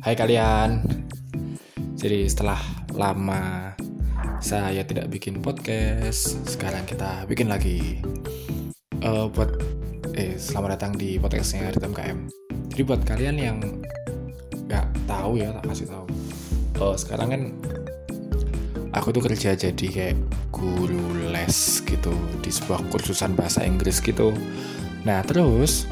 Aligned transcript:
Hai 0.00 0.16
kalian. 0.16 0.80
Jadi 2.00 2.24
setelah 2.24 2.56
lama 2.96 3.76
saya 4.40 4.80
tidak 4.80 5.12
bikin 5.12 5.44
podcast, 5.44 6.40
sekarang 6.48 6.88
kita 6.88 7.28
bikin 7.28 7.52
lagi. 7.52 8.00
Uh, 9.04 9.28
buat 9.28 9.60
eh 10.16 10.40
selamat 10.40 10.80
datang 10.80 10.92
di 10.96 11.20
podcastnya 11.20 11.68
Ritem 11.68 11.92
KM. 11.92 12.18
Jadi 12.72 12.82
buat 12.88 13.04
kalian 13.04 13.36
yang 13.36 13.60
nggak 14.64 14.88
tahu 15.04 15.36
ya, 15.36 15.52
tak 15.60 15.68
kasih 15.68 15.92
tahu. 15.92 16.06
Uh, 16.80 16.96
sekarang 16.96 17.28
kan 17.28 17.42
aku 18.96 19.12
tuh 19.12 19.20
kerja 19.20 19.52
jadi 19.52 19.86
kayak 19.92 20.16
guru 20.48 21.28
les 21.28 21.84
gitu 21.84 22.16
di 22.40 22.48
sebuah 22.48 22.88
kursusan 22.88 23.36
bahasa 23.36 23.68
Inggris 23.68 24.00
gitu. 24.00 24.32
Nah 25.04 25.20
terus 25.28 25.84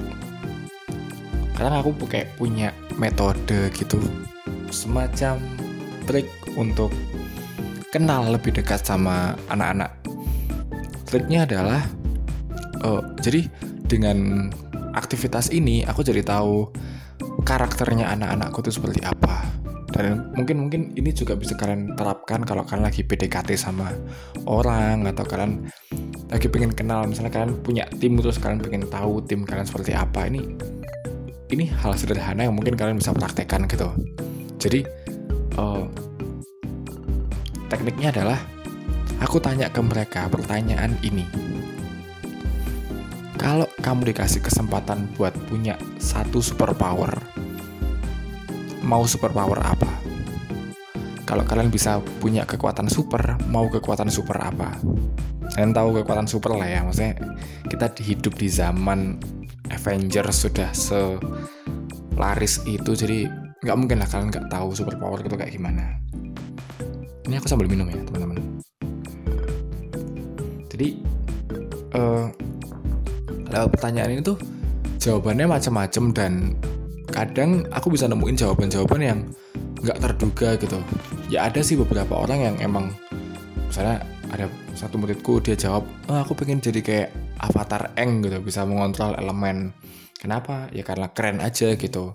sekarang 1.59 1.83
aku 1.83 2.07
kayak 2.07 2.39
punya 2.39 2.71
metode 3.03 3.67
gitu. 3.75 3.99
Semacam 4.71 5.43
trik 6.07 6.31
untuk 6.55 6.95
kenal 7.91 8.31
lebih 8.31 8.55
dekat 8.55 8.87
sama 8.87 9.35
anak-anak. 9.51 9.91
Triknya 11.11 11.51
adalah 11.51 11.83
uh, 12.87 13.03
jadi 13.19 13.51
dengan 13.91 14.47
aktivitas 14.95 15.51
ini 15.51 15.83
aku 15.83 16.07
jadi 16.07 16.23
tahu 16.23 16.71
karakternya 17.43 18.07
anak-anakku 18.15 18.63
itu 18.63 18.79
seperti 18.79 19.03
apa. 19.03 19.43
Dan 19.91 20.31
mungkin 20.39 20.63
mungkin 20.63 20.81
ini 20.95 21.11
juga 21.11 21.35
bisa 21.35 21.59
kalian 21.59 21.99
terapkan 21.99 22.47
kalau 22.47 22.63
kalian 22.63 22.87
lagi 22.87 23.03
PDKT 23.03 23.59
sama 23.59 23.91
orang 24.47 25.11
atau 25.11 25.27
kalian 25.27 25.67
lagi 26.31 26.47
pengen 26.47 26.71
kenal. 26.71 27.03
Misalnya 27.11 27.35
kalian 27.35 27.59
punya 27.67 27.83
tim 27.99 28.15
terus 28.15 28.39
kalian 28.39 28.63
pengen 28.63 28.87
tahu 28.87 29.27
tim 29.27 29.43
kalian 29.43 29.67
seperti 29.67 29.99
apa. 29.99 30.31
Ini 30.31 30.78
ini 31.49 31.69
hal 31.81 31.97
sederhana 31.97 32.45
yang 32.45 32.55
mungkin 32.57 32.77
kalian 32.77 33.01
bisa 33.01 33.17
praktekkan 33.17 33.65
gitu. 33.69 33.89
Jadi 34.61 34.85
uh, 35.57 35.85
tekniknya 37.73 38.13
adalah 38.13 38.39
aku 39.21 39.41
tanya 39.41 39.73
ke 39.73 39.81
mereka 39.81 40.29
pertanyaan 40.29 40.93
ini. 41.01 41.25
Kalau 43.39 43.71
kamu 43.81 44.13
dikasih 44.13 44.43
kesempatan 44.43 45.09
buat 45.15 45.33
punya 45.47 45.79
satu 46.03 46.43
superpower 46.43 47.17
mau 48.83 49.07
superpower 49.07 49.63
apa? 49.63 49.89
Kalau 51.29 51.45
kalian 51.45 51.69
bisa 51.69 52.01
punya 52.19 52.49
kekuatan 52.49 52.89
super 52.89 53.37
mau 53.47 53.69
kekuatan 53.69 54.11
super 54.11 54.43
apa? 54.43 54.75
Kalian 55.55 55.73
tahu 55.73 56.03
kekuatan 56.03 56.27
super 56.29 56.57
lah 56.57 56.67
ya 56.67 56.81
maksudnya 56.83 57.15
kita 57.69 57.95
hidup 58.01 58.35
di 58.37 58.49
zaman 58.51 59.21
Avengers 59.73 60.49
sudah 60.49 60.71
selaris 60.75 62.61
itu 62.65 62.91
jadi 62.97 63.29
nggak 63.59 63.77
mungkin 63.77 63.99
lah 63.99 64.09
kalian 64.09 64.31
nggak 64.31 64.49
tahu 64.49 64.71
super 64.75 64.95
power 64.97 65.19
itu 65.21 65.35
kayak 65.35 65.53
gimana. 65.53 65.99
Ini 67.29 67.37
aku 67.37 67.47
sambil 67.51 67.69
minum 67.69 67.91
ya 67.91 68.01
teman-teman. 68.09 68.39
Jadi 70.73 70.89
uh, 71.93 72.31
lewat 73.51 73.69
pertanyaan 73.75 74.17
ini 74.17 74.23
tuh 74.23 74.39
jawabannya 75.03 75.47
macam-macam 75.51 76.05
dan 76.15 76.33
kadang 77.11 77.67
aku 77.75 77.93
bisa 77.93 78.07
nemuin 78.07 78.37
jawaban-jawaban 78.39 79.01
yang 79.03 79.19
nggak 79.83 79.99
terduga 80.01 80.55
gitu. 80.57 80.79
Ya 81.29 81.51
ada 81.51 81.61
sih 81.61 81.77
beberapa 81.77 82.15
orang 82.15 82.41
yang 82.41 82.57
emang 82.63 82.95
misalnya 83.69 84.07
ada 84.33 84.47
satu 84.73 85.01
muridku 85.01 85.41
dia 85.41 85.57
jawab 85.57 85.85
oh, 86.09 86.19
aku 86.21 86.37
pengen 86.37 86.61
jadi 86.61 86.81
kayak 86.81 87.11
avatar 87.39 87.95
Eng 87.95 88.25
gitu 88.27 88.43
bisa 88.43 88.67
mengontrol 88.67 89.15
elemen. 89.15 89.73
Kenapa? 90.19 90.67
Ya 90.75 90.83
karena 90.83 91.11
keren 91.15 91.39
aja 91.39 91.79
gitu. 91.79 92.11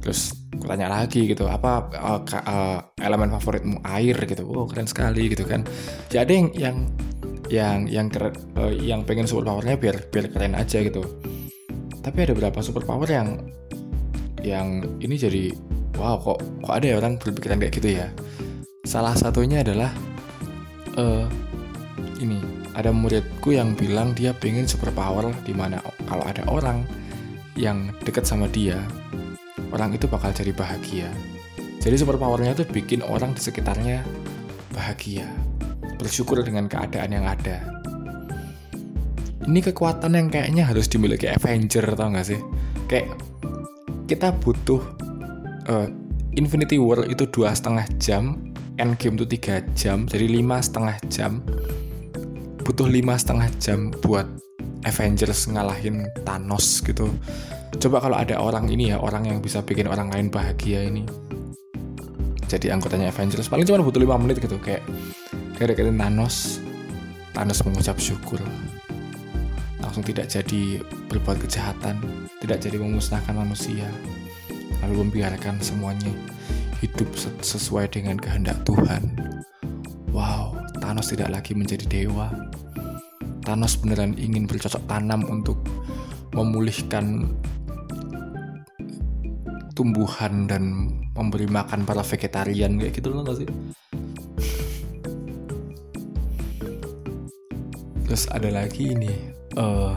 Terus 0.00 0.32
tanya 0.64 0.88
lagi 0.88 1.28
gitu 1.28 1.44
apa 1.44 1.92
uh, 1.92 2.20
uh, 2.24 2.80
elemen 3.00 3.28
favoritmu 3.36 3.84
air? 3.84 4.16
gitu. 4.24 4.48
Oh 4.48 4.64
keren 4.64 4.88
sekali 4.88 5.28
gitu 5.28 5.44
kan. 5.44 5.64
Ada 6.08 6.32
yang 6.32 6.48
yang 6.56 6.76
yang 7.52 7.78
yang 7.88 8.06
keren, 8.08 8.32
uh, 8.56 8.72
yang 8.72 9.04
pengen 9.04 9.28
super 9.28 9.44
powernya 9.44 9.76
biar 9.76 10.08
biar 10.08 10.32
keren 10.32 10.56
aja 10.56 10.80
gitu. 10.80 11.04
Tapi 12.00 12.16
ada 12.24 12.32
beberapa 12.32 12.60
super 12.64 12.84
power 12.84 13.08
yang 13.08 13.52
yang 14.44 14.84
ini 15.00 15.16
jadi 15.16 15.52
wow 15.96 16.20
kok 16.20 16.40
kok 16.64 16.74
ada 16.76 16.84
ya 16.84 16.96
orang 17.00 17.20
berpikiran 17.20 17.60
kayak 17.60 17.74
gitu 17.76 17.88
ya? 18.00 18.08
Salah 18.84 19.16
satunya 19.16 19.64
adalah 19.64 19.92
uh, 20.96 21.28
ini 22.20 22.63
ada 22.74 22.90
muridku 22.90 23.54
yang 23.54 23.78
bilang 23.78 24.12
dia 24.18 24.34
pengen 24.34 24.66
superpower 24.66 25.30
di 25.46 25.54
mana 25.54 25.78
kalau 26.10 26.26
ada 26.26 26.42
orang 26.50 26.82
yang 27.54 27.94
dekat 28.02 28.26
sama 28.26 28.50
dia, 28.50 28.82
orang 29.70 29.94
itu 29.94 30.10
bakal 30.10 30.34
jadi 30.34 30.50
bahagia. 30.50 31.06
Jadi 31.78 31.94
superpowernya 32.02 32.58
itu 32.58 32.64
bikin 32.66 33.06
orang 33.06 33.30
di 33.34 33.40
sekitarnya 33.40 34.02
bahagia, 34.74 35.30
bersyukur 36.02 36.42
dengan 36.42 36.66
keadaan 36.66 37.14
yang 37.14 37.26
ada. 37.30 37.62
Ini 39.44 39.60
kekuatan 39.70 40.16
yang 40.16 40.32
kayaknya 40.32 40.64
harus 40.64 40.88
dimiliki 40.88 41.28
Avenger 41.28 41.84
tau 41.94 42.08
gak 42.10 42.26
sih? 42.26 42.40
Kayak 42.88 43.12
kita 44.08 44.32
butuh 44.40 44.80
uh, 45.68 45.86
Infinity 46.34 46.80
War 46.80 47.04
itu 47.06 47.28
dua 47.28 47.52
setengah 47.52 47.84
jam, 48.00 48.40
Endgame 48.80 49.20
itu 49.20 49.38
tiga 49.38 49.62
jam, 49.76 50.08
jadi 50.08 50.26
lima 50.26 50.58
setengah 50.58 50.96
jam 51.12 51.44
butuh 52.64 52.88
lima 52.88 53.14
setengah 53.20 53.52
jam 53.60 53.92
buat 54.00 54.24
Avengers 54.88 55.52
ngalahin 55.52 56.08
Thanos 56.24 56.80
gitu. 56.80 57.12
Coba 57.76 58.00
kalau 58.00 58.16
ada 58.16 58.40
orang 58.40 58.68
ini 58.72 58.94
ya, 58.94 59.00
orang 59.00 59.28
yang 59.28 59.38
bisa 59.44 59.60
bikin 59.60 59.84
orang 59.84 60.08
lain 60.08 60.32
bahagia 60.32 60.84
ini. 60.88 61.04
Jadi 62.48 62.70
anggotanya 62.72 63.12
Avengers 63.12 63.48
paling 63.48 63.68
cuma 63.68 63.84
butuh 63.84 64.00
5 64.00 64.22
menit 64.24 64.38
gitu 64.40 64.56
kayak 64.60 64.84
kayak 65.60 65.76
deketin 65.76 66.00
Thanos. 66.00 66.60
Thanos 67.34 67.60
mengucap 67.66 67.98
syukur. 67.98 68.38
Langsung 69.82 70.06
tidak 70.06 70.30
jadi 70.30 70.78
berbuat 71.10 71.42
kejahatan, 71.44 71.98
tidak 72.40 72.62
jadi 72.62 72.78
memusnahkan 72.78 73.34
manusia. 73.34 73.90
Lalu 74.86 75.08
membiarkan 75.08 75.58
semuanya 75.58 76.12
hidup 76.78 77.08
sesuai 77.42 77.90
dengan 77.90 78.20
kehendak 78.20 78.60
Tuhan. 78.62 79.02
Wow, 80.14 80.54
Thanos 80.78 81.10
tidak 81.10 81.34
lagi 81.34 81.58
menjadi 81.58 81.90
dewa. 81.90 82.30
Thanos 83.44 83.76
beneran 83.76 84.16
ingin 84.16 84.48
bercocok 84.48 84.80
tanam 84.88 85.20
untuk 85.28 85.60
memulihkan 86.32 87.28
tumbuhan 89.76 90.48
dan 90.48 90.88
memberi 91.12 91.44
makan 91.44 91.84
para 91.84 92.00
vegetarian 92.00 92.80
kayak 92.80 92.96
gitu 92.96 93.12
loh 93.12 93.20
gak 93.20 93.44
sih? 93.44 93.48
Terus 98.08 98.24
ada 98.32 98.48
lagi 98.48 98.96
ini, 98.96 99.12
uh, 99.60 99.92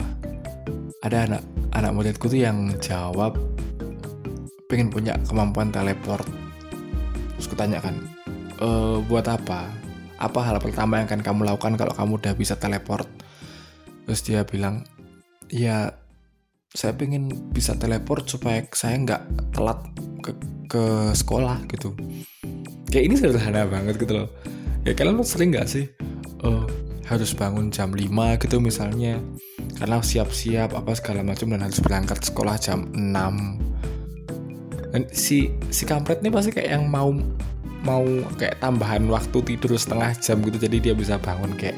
ada 1.00 1.24
anak 1.24 1.42
anak 1.72 1.92
muridku 1.96 2.28
tuh 2.28 2.44
yang 2.44 2.68
jawab 2.84 3.34
pengen 4.68 4.92
punya 4.92 5.16
kemampuan 5.24 5.72
teleport. 5.72 6.28
Terus 7.38 7.46
kutanyakan, 7.48 7.94
e, 8.58 8.68
buat 9.06 9.24
apa? 9.30 9.70
apa 10.18 10.42
hal 10.42 10.58
pertama 10.58 10.98
yang 10.98 11.06
akan 11.06 11.22
kamu 11.22 11.40
lakukan 11.46 11.78
kalau 11.78 11.94
kamu 11.94 12.12
udah 12.18 12.34
bisa 12.34 12.58
teleport 12.58 13.06
terus 14.08 14.24
dia 14.24 14.40
bilang 14.48 14.88
ya 15.52 15.92
saya 16.72 16.96
pengen 16.96 17.28
bisa 17.52 17.76
teleport 17.76 18.24
supaya 18.24 18.64
saya 18.72 18.96
nggak 19.04 19.52
telat 19.52 19.84
ke, 20.24 20.32
ke 20.64 20.84
sekolah 21.12 21.64
gitu. 21.68 21.92
Kayak 22.88 23.04
ini 23.04 23.14
sederhana 23.20 23.68
banget 23.68 24.00
gitu 24.00 24.24
loh. 24.24 24.28
Ya 24.88 24.96
kalian 24.96 25.20
sering 25.24 25.52
nggak 25.52 25.68
sih? 25.68 25.92
Uh, 26.40 26.64
harus 27.04 27.36
bangun 27.36 27.68
jam 27.68 27.92
5 27.92 28.08
gitu 28.44 28.64
misalnya. 28.64 29.20
Karena 29.76 30.00
siap-siap 30.00 30.72
apa 30.72 30.96
segala 30.96 31.20
macam 31.20 31.52
dan 31.52 31.68
harus 31.68 31.80
berangkat 31.84 32.24
sekolah 32.24 32.56
jam 32.56 32.88
6 32.96 33.68
dan 34.88 35.04
si 35.12 35.52
si 35.68 35.84
kampret 35.84 36.24
ini 36.24 36.32
pasti 36.32 36.48
kayak 36.48 36.80
yang 36.80 36.88
mau 36.88 37.12
mau 37.84 38.04
kayak 38.40 38.56
tambahan 38.58 39.04
waktu 39.12 39.38
tidur 39.44 39.76
setengah 39.76 40.16
jam 40.16 40.40
gitu. 40.40 40.56
Jadi 40.56 40.76
dia 40.80 40.94
bisa 40.96 41.20
bangun 41.20 41.52
kayak 41.60 41.76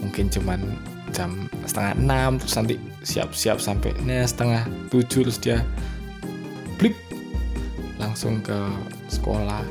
mungkin 0.00 0.28
cuman 0.28 0.60
jam 1.12 1.46
setengah 1.68 1.92
enam 2.00 2.30
terus 2.40 2.54
nanti 2.56 2.74
siap-siap 3.04 3.60
sampai 3.60 3.92
nah, 4.02 4.24
setengah 4.24 4.64
tujuh 4.88 5.28
terus 5.28 5.38
dia 5.38 5.60
blip 6.80 6.96
langsung 8.02 8.42
ke 8.42 8.58
sekolah. 9.06 9.62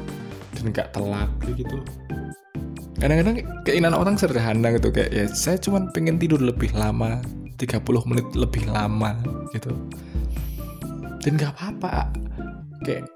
Dan 0.56 0.72
nggak 0.72 0.94
telat 0.94 1.30
gitu. 1.58 1.84
Kadang-kadang 3.02 3.42
keinginan 3.66 3.98
orang 3.98 4.16
sederhana 4.16 4.72
gitu 4.78 4.94
kayak 4.94 5.10
ya 5.10 5.26
saya 5.28 5.58
cuma 5.58 5.90
pengen 5.90 6.22
tidur 6.22 6.38
lebih 6.38 6.70
lama 6.78 7.18
30 7.58 7.82
menit 8.08 8.28
lebih 8.38 8.70
lama 8.70 9.18
gitu. 9.52 9.74
Dan 11.20 11.36
nggak 11.36 11.52
apa-apa. 11.58 12.14
Kayak 12.86 13.10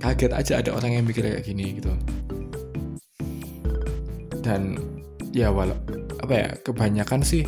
kaget 0.00 0.32
aja 0.32 0.52
ada 0.64 0.70
orang 0.72 0.90
yang 0.96 1.04
mikir 1.04 1.22
kayak 1.24 1.44
gini 1.44 1.78
gitu. 1.78 1.92
Dan 4.40 4.80
ya 5.36 5.52
walau 5.52 5.76
apa 6.26 6.34
ya 6.34 6.50
kebanyakan 6.66 7.22
sih 7.22 7.46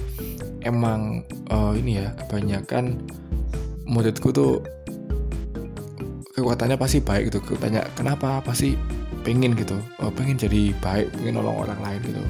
emang 0.63 1.27
uh, 1.51 1.75
ini 1.75 1.99
ya 1.99 2.15
kebanyakan 2.15 3.03
muridku 3.91 4.31
tuh 4.31 4.63
kekuatannya 6.39 6.79
pasti 6.79 7.03
baik 7.03 7.35
gitu. 7.35 7.43
Tanya 7.59 7.83
kenapa? 7.99 8.39
Pasti 8.39 8.79
pengen 9.27 9.59
gitu. 9.59 9.75
Oh, 9.99 10.15
pengen 10.15 10.39
jadi 10.39 10.71
baik 10.79 11.11
pengen 11.19 11.43
nolong 11.43 11.67
orang 11.67 11.81
lain 11.83 12.01
gitu. 12.07 12.23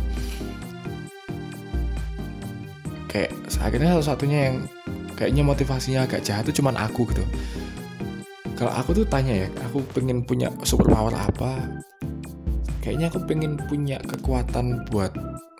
Kayak 3.13 3.37
akhirnya 3.61 4.01
satu 4.01 4.17
satunya 4.17 4.39
yang 4.49 4.57
kayaknya 5.13 5.43
motivasinya 5.45 6.01
agak 6.09 6.25
jahat 6.25 6.49
itu 6.49 6.65
cuman 6.65 6.81
aku 6.81 7.05
gitu. 7.13 7.25
Kalau 8.57 8.73
aku 8.73 8.97
tuh 8.97 9.07
tanya 9.07 9.45
ya 9.45 9.49
aku 9.69 9.85
pengen 9.93 10.25
punya 10.25 10.49
superpower 10.65 11.13
apa? 11.13 11.69
Kayaknya 12.81 13.13
aku 13.13 13.21
pengen 13.29 13.61
punya 13.69 14.01
kekuatan 14.01 14.89
buat 14.89 15.13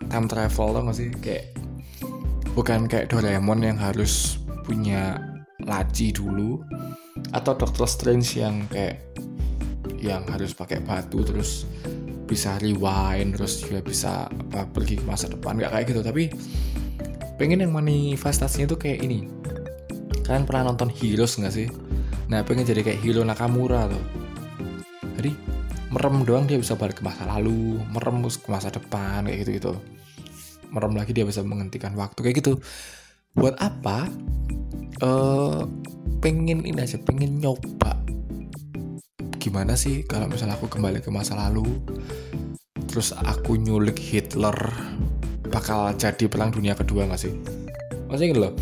time 0.09 0.27
travel 0.27 0.67
tau 0.73 0.81
gak 0.89 0.97
sih? 0.97 1.09
Kayak 1.21 1.45
bukan 2.57 2.89
kayak 2.89 3.13
Doraemon 3.13 3.63
yang 3.63 3.77
harus 3.79 4.41
punya 4.65 5.21
laci 5.63 6.11
dulu 6.11 6.59
atau 7.31 7.53
Doctor 7.53 7.85
Strange 7.85 8.41
yang 8.41 8.65
kayak 8.67 9.05
yang 9.99 10.23
harus 10.31 10.55
pakai 10.55 10.79
batu 10.79 11.21
terus 11.21 11.67
bisa 12.29 12.55
rewind 12.61 13.35
terus 13.35 13.65
juga 13.65 13.81
bisa 13.81 14.11
apa 14.29 14.65
pergi 14.69 14.99
ke 14.99 15.05
masa 15.05 15.29
depan. 15.29 15.57
Nggak 15.57 15.71
kayak 15.71 15.85
gitu 15.89 16.01
tapi 16.01 16.23
pengen 17.39 17.63
yang 17.63 17.73
manifestasinya 17.73 18.69
tuh 18.69 18.79
kayak 18.79 19.05
ini. 19.05 19.29
Kalian 20.25 20.45
pernah 20.45 20.69
nonton 20.69 20.93
Heroes 20.93 21.39
nggak 21.41 21.53
sih? 21.53 21.67
Nah 22.29 22.45
pengen 22.45 22.65
jadi 22.69 22.85
kayak 22.85 23.01
Hiro 23.01 23.25
Nakamura 23.25 23.89
tuh. 23.89 24.03
Jadi 25.17 25.31
merem 25.89 26.21
doang 26.25 26.45
dia 26.45 26.57
bisa 26.61 26.77
balik 26.77 27.01
ke 27.01 27.03
masa 27.05 27.25
lalu 27.25 27.81
merem 27.89 28.21
ke 28.25 28.49
masa 28.49 28.69
depan 28.69 29.25
kayak 29.25 29.45
gitu 29.45 29.51
gitu 29.57 29.73
merem 30.69 30.93
lagi 30.93 31.11
dia 31.17 31.25
bisa 31.25 31.41
menghentikan 31.41 31.97
waktu 31.97 32.21
kayak 32.21 32.45
gitu. 32.45 32.61
Buat 33.33 33.57
apa? 33.57 34.05
Uh, 35.01 35.65
pengen 36.21 36.61
ini 36.61 36.77
aja 36.77 37.01
pengen 37.01 37.41
nyoba. 37.41 37.97
Gimana 39.41 39.73
sih 39.73 40.05
kalau 40.05 40.29
misalnya 40.29 40.61
aku 40.61 40.69
kembali 40.69 41.01
ke 41.01 41.09
masa 41.09 41.33
lalu 41.33 41.65
terus 42.85 43.13
aku 43.17 43.57
nyulik 43.57 43.97
Hitler 43.97 44.57
bakal 45.49 45.89
jadi 45.97 46.29
perang 46.29 46.53
dunia 46.53 46.77
kedua 46.77 47.09
gak 47.09 47.21
sih? 47.21 47.33
Maksudnya 48.05 48.29
gitu 48.29 48.41
loh 48.45 48.53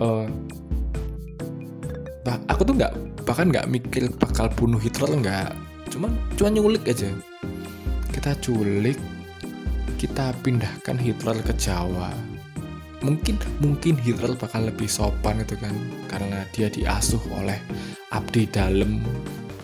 uh, 0.00 0.26
bah, 2.24 2.36
aku 2.48 2.62
tuh 2.66 2.74
nggak 2.76 2.92
bahkan 3.24 3.48
nggak 3.48 3.68
mikir 3.70 4.08
bakal 4.16 4.48
bunuh 4.52 4.80
Hitler 4.80 5.10
nggak 5.20 5.50
cuman 5.94 6.10
cuman 6.34 6.52
nyulik 6.58 6.90
aja. 6.90 7.06
Kita 8.10 8.34
culik 8.42 8.98
kita 9.94 10.34
pindahkan 10.42 10.98
Hitler 10.98 11.38
ke 11.46 11.54
Jawa. 11.54 12.10
Mungkin 12.98 13.38
mungkin 13.62 13.94
Hitler 14.02 14.34
bakal 14.34 14.66
lebih 14.66 14.90
sopan 14.90 15.38
gitu 15.46 15.54
kan 15.62 15.74
karena 16.10 16.42
dia 16.50 16.66
diasuh 16.66 17.22
oleh 17.38 17.62
abdi 18.10 18.50
dalam 18.50 18.98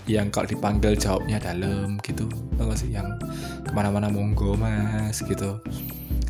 yang 0.06 0.31
kalau 0.31 0.47
dipanggil 0.47 0.94
jawabnya 0.94 1.43
dalam 1.43 1.99
gitu. 2.06 2.31
Tau 2.55 2.71
sih 2.79 2.94
yang 2.94 3.19
ke 3.67 3.71
mana-mana 3.75 4.06
monggo 4.06 4.55
mas 4.55 5.19
gitu 5.27 5.59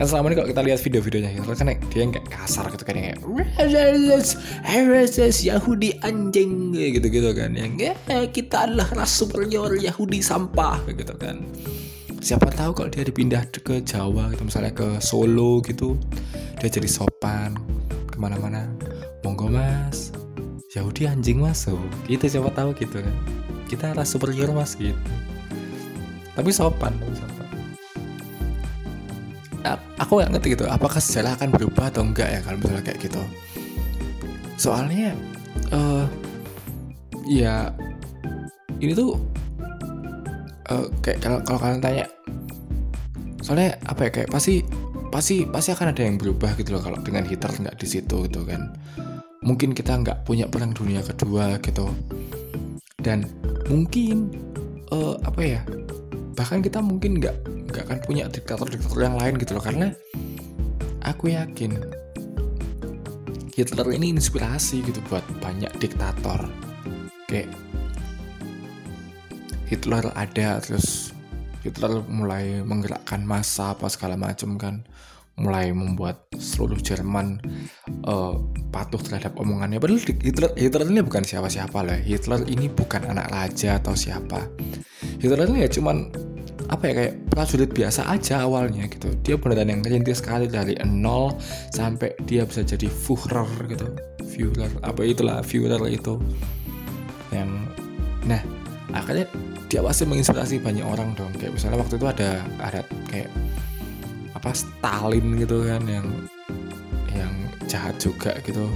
kan 0.00 0.08
selama 0.08 0.32
ini 0.32 0.37
kalau 0.41 0.49
kita 0.49 0.62
lihat 0.64 0.81
video-videonya 0.81 1.31
Hitler 1.37 1.56
kan 1.61 1.76
dia 1.93 2.00
yang 2.00 2.08
kayak 2.08 2.32
kasar 2.32 2.64
gitu 2.73 2.88
kan 2.88 2.97
yang 2.97 3.12
kayak 3.12 3.20
Yahudi 5.44 6.00
anjing 6.00 6.73
gitu-gitu 6.73 7.37
kan. 7.37 7.52
Yang 7.52 7.93
eh, 8.08 8.25
kita 8.32 8.64
adalah 8.64 8.88
ras 8.97 9.12
superior 9.12 9.76
Yahudi 9.76 10.25
sampah 10.25 10.81
gitu 10.88 11.12
kan. 11.20 11.44
Siapa 12.25 12.49
tahu 12.49 12.73
kalau 12.73 12.88
dia 12.88 13.05
dipindah 13.05 13.44
ke 13.52 13.85
Jawa 13.85 14.32
gitu 14.32 14.49
misalnya 14.49 14.73
ke 14.73 14.88
Solo 15.05 15.61
gitu 15.69 16.00
dia 16.56 16.73
jadi 16.73 16.88
sopan 16.88 17.61
ke 18.08 18.17
mana-mana. 18.17 18.73
Monggo 19.20 19.52
mas. 19.52 20.17
Yahudi 20.73 21.12
anjing 21.12 21.44
masuk 21.44 21.76
gitu 22.08 22.25
siapa 22.25 22.49
tahu 22.56 22.73
gitu 22.73 23.05
kan. 23.05 23.17
Kita 23.69 23.93
ras 23.93 24.17
superior 24.17 24.49
mas 24.56 24.81
gitu. 24.81 24.97
Tapi 26.32 26.49
sopan 26.56 26.97
tapi 26.97 27.12
sopan 27.20 27.39
aku 30.00 30.20
nggak 30.20 30.30
ngerti 30.36 30.48
gitu 30.56 30.64
apakah 30.66 31.00
sejarah 31.00 31.36
akan 31.36 31.48
berubah 31.52 31.92
atau 31.92 32.02
enggak 32.04 32.28
ya 32.28 32.40
kalau 32.40 32.58
misalnya 32.60 32.84
kayak 32.84 33.00
gitu. 33.04 33.22
Soalnya 34.56 35.16
uh, 35.72 36.04
ya 37.28 37.72
ini 38.80 38.92
tuh 38.96 39.16
uh, 40.72 40.86
kayak 41.04 41.18
kalau, 41.20 41.38
kalau 41.44 41.58
kalian 41.60 41.80
tanya 41.84 42.04
soalnya 43.40 43.76
apa 43.88 44.08
ya 44.08 44.10
kayak 44.10 44.30
pasti 44.32 44.64
pasti 45.10 45.42
pasti 45.48 45.74
akan 45.74 45.90
ada 45.90 46.02
yang 46.06 46.16
berubah 46.20 46.54
gitu 46.54 46.76
loh 46.76 46.82
kalau 46.84 47.00
dengan 47.02 47.26
Hitler 47.26 47.50
nggak 47.50 47.76
di 47.80 47.86
situ 47.88 48.28
gitu 48.28 48.46
kan. 48.46 48.72
Mungkin 49.40 49.72
kita 49.72 49.96
nggak 49.96 50.28
punya 50.28 50.44
perang 50.46 50.76
dunia 50.76 51.00
kedua 51.00 51.56
gitu. 51.64 51.88
Dan 53.00 53.24
mungkin 53.66 54.28
uh, 54.92 55.16
apa 55.24 55.40
ya 55.40 55.60
bahkan 56.34 56.62
kita 56.62 56.78
mungkin 56.80 57.18
nggak 57.18 57.36
nggak 57.70 57.84
akan 57.86 57.98
punya 58.04 58.26
diktator-diktator 58.30 59.00
yang 59.00 59.16
lain 59.18 59.34
gitu 59.38 59.56
loh. 59.56 59.64
Karena 59.64 59.86
aku 61.04 61.32
yakin 61.34 61.80
Hitler 63.54 63.88
ini 63.92 64.14
inspirasi 64.14 64.80
gitu 64.86 65.00
buat 65.10 65.24
banyak 65.42 65.70
diktator. 65.82 66.48
Kayak 67.28 67.50
Hitler 69.70 70.10
ada 70.16 70.58
terus 70.58 71.14
Hitler 71.60 72.02
mulai 72.08 72.64
menggerakkan 72.64 73.22
massa 73.22 73.76
apa 73.76 73.86
segala 73.92 74.16
macam 74.16 74.56
kan. 74.56 74.82
Mulai 75.40 75.72
membuat 75.72 76.28
seluruh 76.36 76.76
Jerman 76.76 77.40
uh, 78.04 78.36
patuh 78.68 79.00
terhadap 79.00 79.40
omongannya. 79.40 79.80
Padahal 79.80 80.02
Hitler 80.04 80.52
Hitler 80.52 80.84
ini 80.90 81.00
bukan 81.00 81.24
siapa-siapa 81.24 81.80
lah 81.80 81.96
Hitler 81.96 82.44
ini 82.44 82.68
bukan 82.68 83.08
anak 83.08 83.32
raja 83.32 83.80
atau 83.80 83.96
siapa 83.96 84.52
Hitler 85.20 85.44
ini 85.52 85.69
ya 85.69 85.70
cuman 85.70 86.08
apa 86.70 86.87
ya 86.87 86.93
kayak 86.96 87.14
prajurit 87.34 87.70
biasa 87.75 88.06
aja 88.08 88.46
awalnya 88.46 88.87
gitu. 88.87 89.11
Dia 89.26 89.34
beneran 89.37 89.69
yang 89.69 89.82
rintis 89.82 90.22
sekali 90.22 90.46
dari 90.46 90.78
nol 90.87 91.34
sampai 91.75 92.14
dia 92.25 92.46
bisa 92.46 92.62
jadi 92.62 92.87
Führer 92.87 93.49
gitu. 93.69 93.90
Führer 94.25 94.70
apa 94.81 95.02
itulah 95.02 95.43
Führer 95.43 95.82
itu. 95.90 96.17
Yang 97.34 97.50
nah 98.25 98.40
akhirnya 98.94 99.26
dia 99.67 99.82
pasti 99.82 100.06
menginspirasi 100.06 100.62
banyak 100.62 100.87
orang 100.87 101.12
dong. 101.19 101.31
Kayak 101.37 101.58
misalnya 101.58 101.78
waktu 101.82 101.94
itu 101.99 102.06
ada 102.06 102.31
ada 102.62 102.81
kayak 103.11 103.31
apa 104.38 104.50
Stalin 104.55 105.26
gitu 105.37 105.66
kan 105.66 105.82
yang 105.90 106.06
yang 107.12 107.34
jahat 107.66 107.99
juga 107.99 108.38
gitu. 108.46 108.70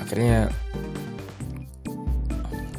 Akhirnya 0.00 0.48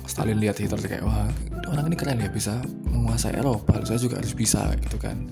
Stalin 0.10 0.42
lihat 0.42 0.58
Hitler 0.58 0.82
kayak 0.82 1.06
wah 1.06 1.30
orang 1.70 1.90
ini 1.90 1.98
keren 1.98 2.20
ya 2.22 2.30
bisa 2.30 2.60
menguasai 2.90 3.38
Eropa. 3.38 3.82
Saya 3.86 4.02
juga 4.02 4.20
harus 4.20 4.34
bisa 4.34 4.74
gitu 4.82 4.98
kan. 4.98 5.30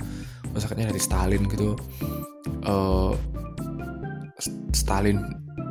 Misalnya 0.54 0.90
dari 0.90 1.02
Stalin 1.02 1.44
gitu. 1.50 1.74
Uh, 2.64 3.14
Stalin 4.72 5.22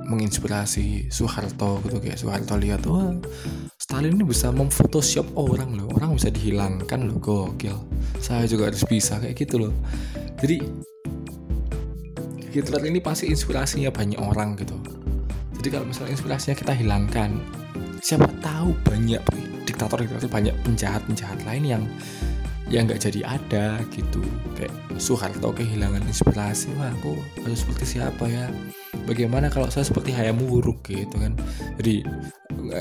menginspirasi 0.07 1.11
Soeharto 1.11 1.83
gitu 1.83 1.99
kayak 1.99 2.19
Soeharto 2.19 2.55
lihat 2.55 2.87
wah 2.87 3.11
Stalin 3.75 4.15
ini 4.19 4.25
bisa 4.27 4.51
memfotoshop 4.51 5.35
orang 5.39 5.79
loh. 5.79 5.89
Orang 5.95 6.19
bisa 6.19 6.31
dihilangkan 6.31 7.07
loh 7.07 7.19
gokil. 7.19 7.79
Saya 8.19 8.47
juga 8.51 8.71
harus 8.71 8.83
bisa 8.87 9.19
kayak 9.23 9.39
gitu 9.39 9.67
loh. 9.67 9.75
Jadi 10.43 10.63
Hitler 12.51 12.89
ini 12.89 13.05
pasti 13.05 13.29
inspirasinya 13.29 13.93
banyak 13.93 14.17
orang 14.17 14.57
gitu. 14.57 14.81
Jadi 15.61 15.69
kalau 15.71 15.87
misalnya 15.87 16.17
inspirasinya 16.17 16.57
kita 16.57 16.73
hilangkan 16.73 17.37
siapa 18.01 18.31
tahu 18.41 18.73
banyak 18.87 19.21
diktator 19.77 20.09
diktator 20.09 20.33
banyak 20.33 20.57
penjahat 20.65 21.05
penjahat 21.05 21.39
lain 21.45 21.65
yang 21.69 21.83
yang 22.73 22.89
nggak 22.89 22.99
jadi 22.99 23.21
ada 23.29 23.79
gitu. 23.93 24.25
Kayak 24.57 24.73
Soeharto 24.97 25.53
kehilangan 25.53 26.01
inspirasi 26.09 26.73
wah 26.81 26.89
aku 26.89 27.21
harus 27.45 27.61
seperti 27.63 28.01
siapa 28.01 28.25
ya? 28.25 28.49
Bagaimana 29.05 29.53
kalau 29.53 29.69
saya 29.69 29.85
seperti 29.85 30.17
Hayam 30.17 30.41
Wuruk 30.41 30.81
gitu 30.89 31.15
kan. 31.21 31.37
Jadi 31.77 32.03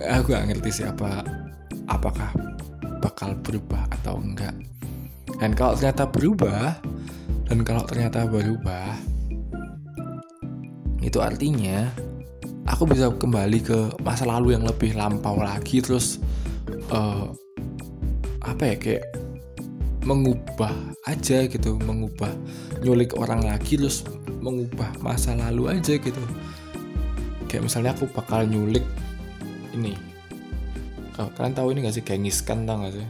aku 0.10 0.32
nggak 0.32 0.46
ngerti 0.56 0.82
siapa 0.82 1.22
apakah 1.92 2.34
bakal 3.04 3.38
berubah 3.44 3.86
atau 4.02 4.18
enggak 4.18 4.56
dan 5.38 5.52
kalau 5.54 5.76
ternyata 5.78 6.10
berubah 6.10 6.80
dan 7.46 7.62
kalau 7.62 7.84
ternyata 7.86 8.26
berubah 8.26 8.98
itu 11.06 11.22
artinya 11.22 11.92
aku 12.66 12.90
bisa 12.90 13.14
kembali 13.14 13.60
ke 13.62 13.80
masa 14.02 14.26
lalu 14.26 14.58
yang 14.58 14.66
lebih 14.66 14.98
lampau 14.98 15.38
lagi 15.38 15.84
terus 15.84 16.18
uh, 16.92 17.32
apa 18.46 18.64
ya 18.74 18.76
kayak 18.78 19.06
mengubah 20.06 20.70
aja 21.10 21.50
gitu 21.50 21.82
mengubah 21.82 22.30
nyulik 22.86 23.18
orang 23.18 23.42
lagi 23.42 23.74
terus 23.74 24.06
mengubah 24.46 24.94
masa 25.02 25.34
lalu 25.34 25.74
aja 25.74 25.98
gitu. 25.98 26.22
Kayak 27.50 27.66
misalnya 27.66 27.92
aku 27.98 28.06
bakal 28.14 28.46
nyulik 28.46 28.86
ini. 29.74 29.98
Oh, 31.18 31.32
kalian 31.34 31.56
tahu 31.56 31.72
ini 31.74 31.88
gak 31.88 31.96
sih 31.96 32.06
gengiskan 32.06 32.68
tau 32.70 32.86
gak 32.86 33.02
sih? 33.02 33.08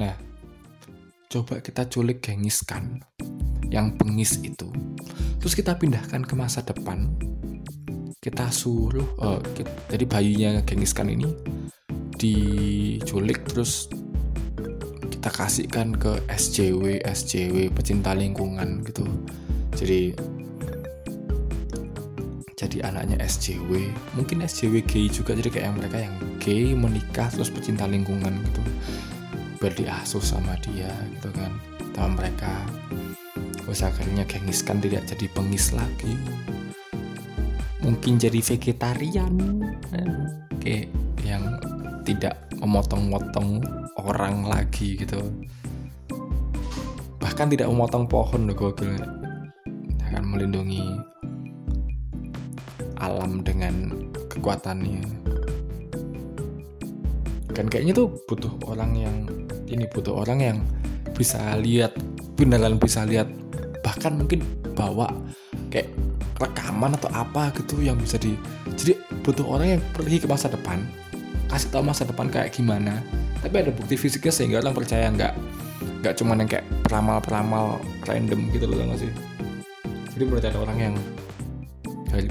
Nah 0.00 0.14
coba 1.28 1.60
kita 1.60 1.84
culik 1.88 2.24
gengiskan 2.24 3.04
yang 3.68 3.92
pengis 4.00 4.40
itu. 4.40 4.72
Terus 5.40 5.52
kita 5.52 5.76
pindahkan 5.76 6.24
ke 6.24 6.32
masa 6.32 6.64
depan. 6.64 7.12
Kita 8.22 8.54
suruh 8.54 9.18
uh, 9.18 9.42
kita, 9.52 9.72
jadi 9.90 10.04
bayinya 10.06 10.50
gengiskan 10.62 11.10
ini 11.10 11.26
diculik 12.22 13.42
terus 13.50 13.90
kita 15.10 15.26
kasihkan 15.26 15.90
ke 15.98 16.22
SJW 16.30 17.02
SJW 17.02 17.74
pecinta 17.74 18.14
lingkungan 18.14 18.86
gitu. 18.86 19.02
Jadi 19.74 20.14
jadi 22.54 22.78
anaknya 22.86 23.18
SJW 23.18 23.90
mungkin 24.14 24.46
SJW 24.46 24.86
gay 24.86 25.10
juga 25.10 25.34
jadi 25.34 25.50
kayak 25.50 25.82
mereka 25.82 25.98
yang 25.98 26.14
gay 26.38 26.78
menikah 26.78 27.26
terus 27.26 27.50
pecinta 27.50 27.90
lingkungan 27.90 28.38
gitu. 28.38 28.62
Biar 29.58 29.74
diasuh 29.74 30.22
sama 30.22 30.54
dia 30.62 30.94
gitu 31.18 31.26
kan 31.34 31.50
sama 31.90 32.22
mereka. 32.22 32.54
Akhirnya 33.72 34.28
gengiskan 34.28 34.84
tidak 34.84 35.08
jadi 35.08 35.26
pengis 35.32 35.72
lagi. 35.72 36.14
Mungkin 37.80 38.20
jadi 38.20 38.38
vegetarian. 38.38 39.32
Kayak 40.60 40.92
yang 41.24 41.56
tidak 42.12 42.36
memotong-motong 42.60 43.64
orang 43.96 44.44
lagi 44.44 45.00
gitu. 45.00 45.18
Bahkan 47.16 47.48
tidak 47.56 47.72
memotong 47.72 48.04
pohon 48.04 48.44
loh 48.44 48.56
gokil 48.56 49.00
akan 50.12 50.24
melindungi 50.28 51.00
alam 53.00 53.40
dengan 53.40 53.88
kekuatannya. 54.28 55.02
Kan 57.56 57.66
kayaknya 57.72 57.96
tuh 57.96 58.12
butuh 58.28 58.52
orang 58.68 58.92
yang 58.92 59.16
ini 59.72 59.88
butuh 59.88 60.20
orang 60.20 60.38
yang 60.40 60.58
bisa 61.16 61.56
lihat 61.56 61.96
beneran 62.36 62.76
bisa 62.76 63.08
lihat 63.08 63.28
bahkan 63.80 64.16
mungkin 64.16 64.44
bawa 64.76 65.08
kayak 65.68 65.88
rekaman 66.40 66.96
atau 66.96 67.08
apa 67.12 67.52
gitu 67.56 67.80
yang 67.84 67.96
bisa 67.96 68.16
di 68.16 68.36
jadi 68.76 68.96
butuh 69.22 69.44
orang 69.46 69.78
yang 69.78 69.82
pergi 69.92 70.16
ke 70.20 70.26
masa 70.26 70.48
depan 70.48 70.80
kasih 71.52 71.68
tahu 71.68 71.84
masa 71.84 72.08
depan 72.08 72.32
kayak 72.32 72.56
gimana. 72.56 73.04
Tapi 73.44 73.54
ada 73.60 73.70
bukti 73.74 74.00
fisiknya 74.00 74.32
sehingga 74.32 74.64
orang 74.64 74.72
percaya 74.72 75.12
nggak 75.12 75.32
nggak 76.00 76.14
cuma 76.16 76.34
yang 76.34 76.48
kayak 76.48 76.66
peramal-peramal 76.88 77.76
random 78.08 78.48
gitu 78.50 78.64
loh 78.64 78.80
nggak 78.80 79.00
sih? 79.04 79.12
Jadi 80.16 80.22
menurut 80.24 80.44
ada 80.48 80.58
orang 80.58 80.78
yang 80.80 80.94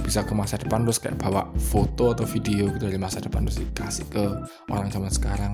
bisa 0.05 0.21
ke 0.21 0.33
masa 0.37 0.61
depan 0.61 0.85
terus 0.85 1.01
kayak 1.01 1.17
bawa 1.17 1.49
foto 1.57 2.13
atau 2.13 2.25
video 2.25 2.69
gitu 2.69 2.85
dari 2.85 3.01
masa 3.01 3.17
depan 3.17 3.45
terus 3.45 3.61
dikasih 3.61 4.05
ke 4.09 4.23
orang 4.73 4.89
zaman 4.89 5.09
sekarang. 5.13 5.53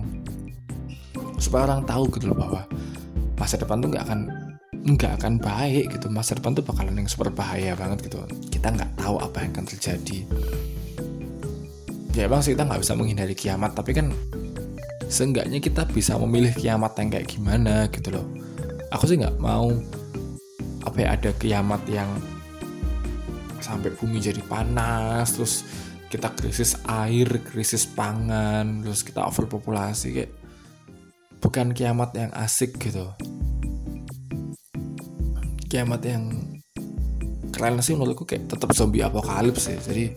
Supaya 1.40 1.68
orang 1.72 1.84
tahu 1.84 2.08
gitu 2.16 2.32
loh 2.32 2.38
bahwa 2.40 2.64
masa 3.36 3.60
depan 3.60 3.84
tuh 3.84 3.92
nggak 3.92 4.04
akan 4.08 4.20
nggak 4.88 5.12
akan 5.20 5.34
baik 5.40 5.96
gitu. 5.96 6.08
Masa 6.08 6.36
depan 6.36 6.56
tuh 6.56 6.64
bakalan 6.64 6.96
yang 6.96 7.08
super 7.08 7.32
bahaya 7.32 7.76
banget 7.76 8.08
gitu. 8.08 8.24
Kita 8.52 8.72
nggak 8.72 9.00
tahu 9.00 9.20
apa 9.20 9.44
yang 9.44 9.52
akan 9.56 9.66
terjadi 9.68 10.28
ya 12.18 12.26
bang 12.26 12.42
kita 12.42 12.66
nggak 12.66 12.82
bisa 12.82 12.94
menghindari 12.98 13.36
kiamat 13.38 13.78
tapi 13.78 13.94
kan 13.94 14.10
seenggaknya 15.08 15.62
kita 15.62 15.86
bisa 15.86 16.18
memilih 16.18 16.52
kiamat 16.58 16.98
yang 16.98 17.14
kayak 17.14 17.28
gimana 17.30 17.88
gitu 17.94 18.10
loh. 18.12 18.26
Aku 18.90 19.06
sih 19.06 19.22
nggak 19.22 19.38
mau 19.38 19.70
apa 20.82 20.98
ya 20.98 21.08
ada 21.14 21.32
kiamat 21.36 21.84
yang 21.92 22.10
sampai 23.62 23.92
bumi 23.94 24.24
jadi 24.24 24.40
panas 24.48 25.36
terus 25.36 25.68
kita 26.08 26.32
krisis 26.32 26.80
air 26.88 27.28
krisis 27.44 27.84
pangan 27.84 28.82
terus 28.82 29.04
kita 29.04 29.28
overpopulasi 29.28 30.08
kayak 30.16 30.32
bukan 31.44 31.76
kiamat 31.76 32.16
yang 32.16 32.32
asik 32.34 32.76
gitu. 32.80 33.14
Kiamat 35.68 36.02
yang 36.08 36.24
keren 37.52 37.80
sih 37.84 37.94
menurutku 37.94 38.24
kayak 38.24 38.48
tetap 38.48 38.72
zombie 38.72 39.04
apokalips 39.04 39.68
ya 39.68 39.78
jadi 39.84 40.16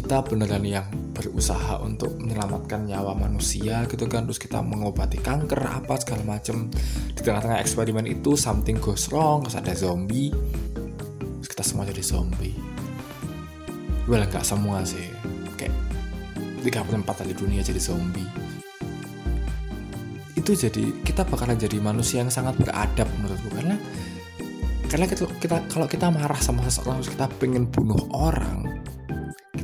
kita 0.00 0.24
beneran 0.24 0.64
yang 0.64 0.88
berusaha 1.12 1.76
untuk 1.84 2.16
menyelamatkan 2.16 2.88
nyawa 2.88 3.12
manusia 3.12 3.84
gitu 3.84 4.08
kan. 4.08 4.24
Terus 4.24 4.40
kita 4.40 4.64
mengobati 4.64 5.20
kanker 5.20 5.60
apa 5.60 6.00
segala 6.00 6.24
macem. 6.24 6.72
Di 7.12 7.20
tengah-tengah 7.20 7.60
eksperimen 7.60 8.08
itu 8.08 8.32
something 8.32 8.80
goes 8.80 9.12
wrong 9.12 9.44
terus 9.44 9.60
ada 9.60 9.76
zombie. 9.76 10.32
Terus 10.32 11.48
kita 11.52 11.60
semua 11.60 11.84
jadi 11.84 12.00
zombie. 12.00 12.56
Well 14.08 14.24
nggak 14.24 14.40
semua 14.40 14.80
sih. 14.88 15.04
Kayak 15.60 15.76
34 16.64 17.04
kali 17.04 17.36
dunia 17.36 17.60
jadi 17.60 17.76
zombie. 17.76 18.24
Itu 20.32 20.56
jadi 20.56 20.96
kita 21.04 21.28
bakalan 21.28 21.60
jadi 21.60 21.76
manusia 21.76 22.24
yang 22.24 22.32
sangat 22.32 22.56
beradab 22.56 23.04
menurutku. 23.20 23.52
Karena 23.52 23.76
karena 24.88 25.06
kita, 25.06 25.28
kita 25.38 25.56
kalau 25.68 25.84
kita 25.84 26.08
marah 26.08 26.40
sama 26.40 26.64
seseorang 26.64 27.04
terus 27.04 27.12
kita 27.12 27.28
pengen 27.36 27.68
bunuh 27.68 28.00
orang 28.10 28.69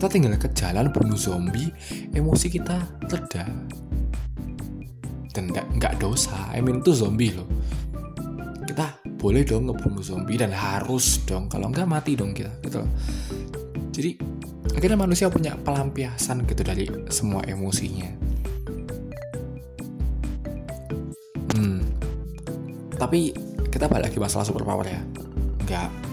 kita 0.07 0.23
tinggal 0.23 0.39
ke 0.39 0.47
jalan 0.55 0.87
bunuh 0.95 1.19
zombie 1.19 1.67
emosi 2.15 2.47
kita 2.47 2.79
reda. 3.11 3.43
Dan 5.35 5.51
nggak 5.51 5.99
dosa. 5.99 6.47
I 6.55 6.63
mean 6.63 6.79
itu 6.79 6.95
zombie 6.95 7.35
loh. 7.35 7.51
Kita 8.71 9.03
boleh 9.03 9.43
dong 9.43 9.67
ngebunuh 9.67 10.07
zombie 10.07 10.39
dan 10.39 10.55
harus 10.55 11.27
dong. 11.27 11.51
Kalau 11.51 11.75
nggak 11.75 11.91
mati 11.91 12.15
dong 12.15 12.31
kita 12.39 12.55
gitu 12.63 12.87
loh. 12.87 12.91
Jadi 13.91 14.15
akhirnya 14.79 14.95
manusia 14.95 15.27
punya 15.27 15.59
pelampiasan 15.59 16.47
gitu 16.47 16.63
dari 16.63 16.87
semua 17.11 17.43
emosinya. 17.43 18.07
Hmm. 21.51 21.83
Tapi 22.95 23.35
kita 23.75 23.91
balik 23.91 24.15
lagi 24.15 24.23
masalah 24.23 24.47
superpower 24.47 24.87
ya. 24.87 25.03
Nggak 25.67 26.06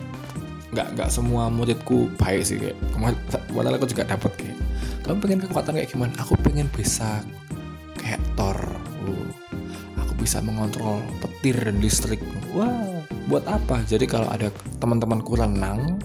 nggak 0.73 0.87
nggak 0.97 1.09
semua 1.13 1.53
muridku 1.53 2.09
baik 2.17 2.41
sih 2.41 2.57
kayak 2.57 2.77
kemarin 2.91 3.77
aku 3.77 3.85
juga 3.85 4.03
dapat 4.09 4.31
kayak 4.33 4.57
kamu 5.03 5.17
pengen 5.19 5.39
kekuatan 5.43 5.73
kayak 5.75 5.89
gimana? 5.91 6.13
Aku 6.23 6.33
pengen 6.39 6.71
bisa 6.71 7.19
kayak 7.99 8.23
Thor 8.39 8.55
uh, 9.03 9.29
aku 9.99 10.13
bisa 10.15 10.39
mengontrol 10.39 11.03
petir 11.19 11.59
dan 11.59 11.77
listrik. 11.83 12.23
Wah 12.55 13.03
buat 13.27 13.43
apa? 13.45 13.83
Jadi 13.83 14.07
kalau 14.07 14.31
ada 14.31 14.47
teman-temanku 14.79 15.35
renang 15.35 15.99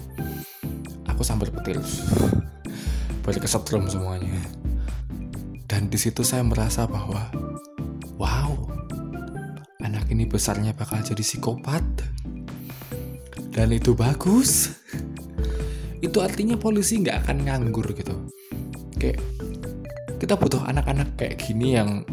aku 1.07 1.23
sambil 1.23 1.47
petir. 1.47 1.79
Balik 3.23 3.47
kesetrum 3.47 3.87
semuanya. 3.87 4.35
Dan 5.63 5.87
di 5.87 5.95
situ 5.95 6.25
saya 6.27 6.43
merasa 6.43 6.83
bahwa 6.83 7.29
wow 8.19 8.69
ini 10.09 10.25
besarnya 10.25 10.73
bakal 10.73 10.99
jadi 11.05 11.21
psikopat 11.21 11.85
dan 13.59 13.75
itu 13.75 13.91
bagus. 13.91 14.71
Itu 15.99 16.23
artinya 16.23 16.55
polisi 16.55 17.03
nggak 17.03 17.27
akan 17.27 17.43
nganggur 17.43 17.91
gitu. 17.91 18.15
Kayak 18.95 19.19
kita 20.15 20.39
butuh 20.39 20.63
anak-anak 20.63 21.19
kayak 21.19 21.43
gini 21.43 21.75
yang 21.75 22.07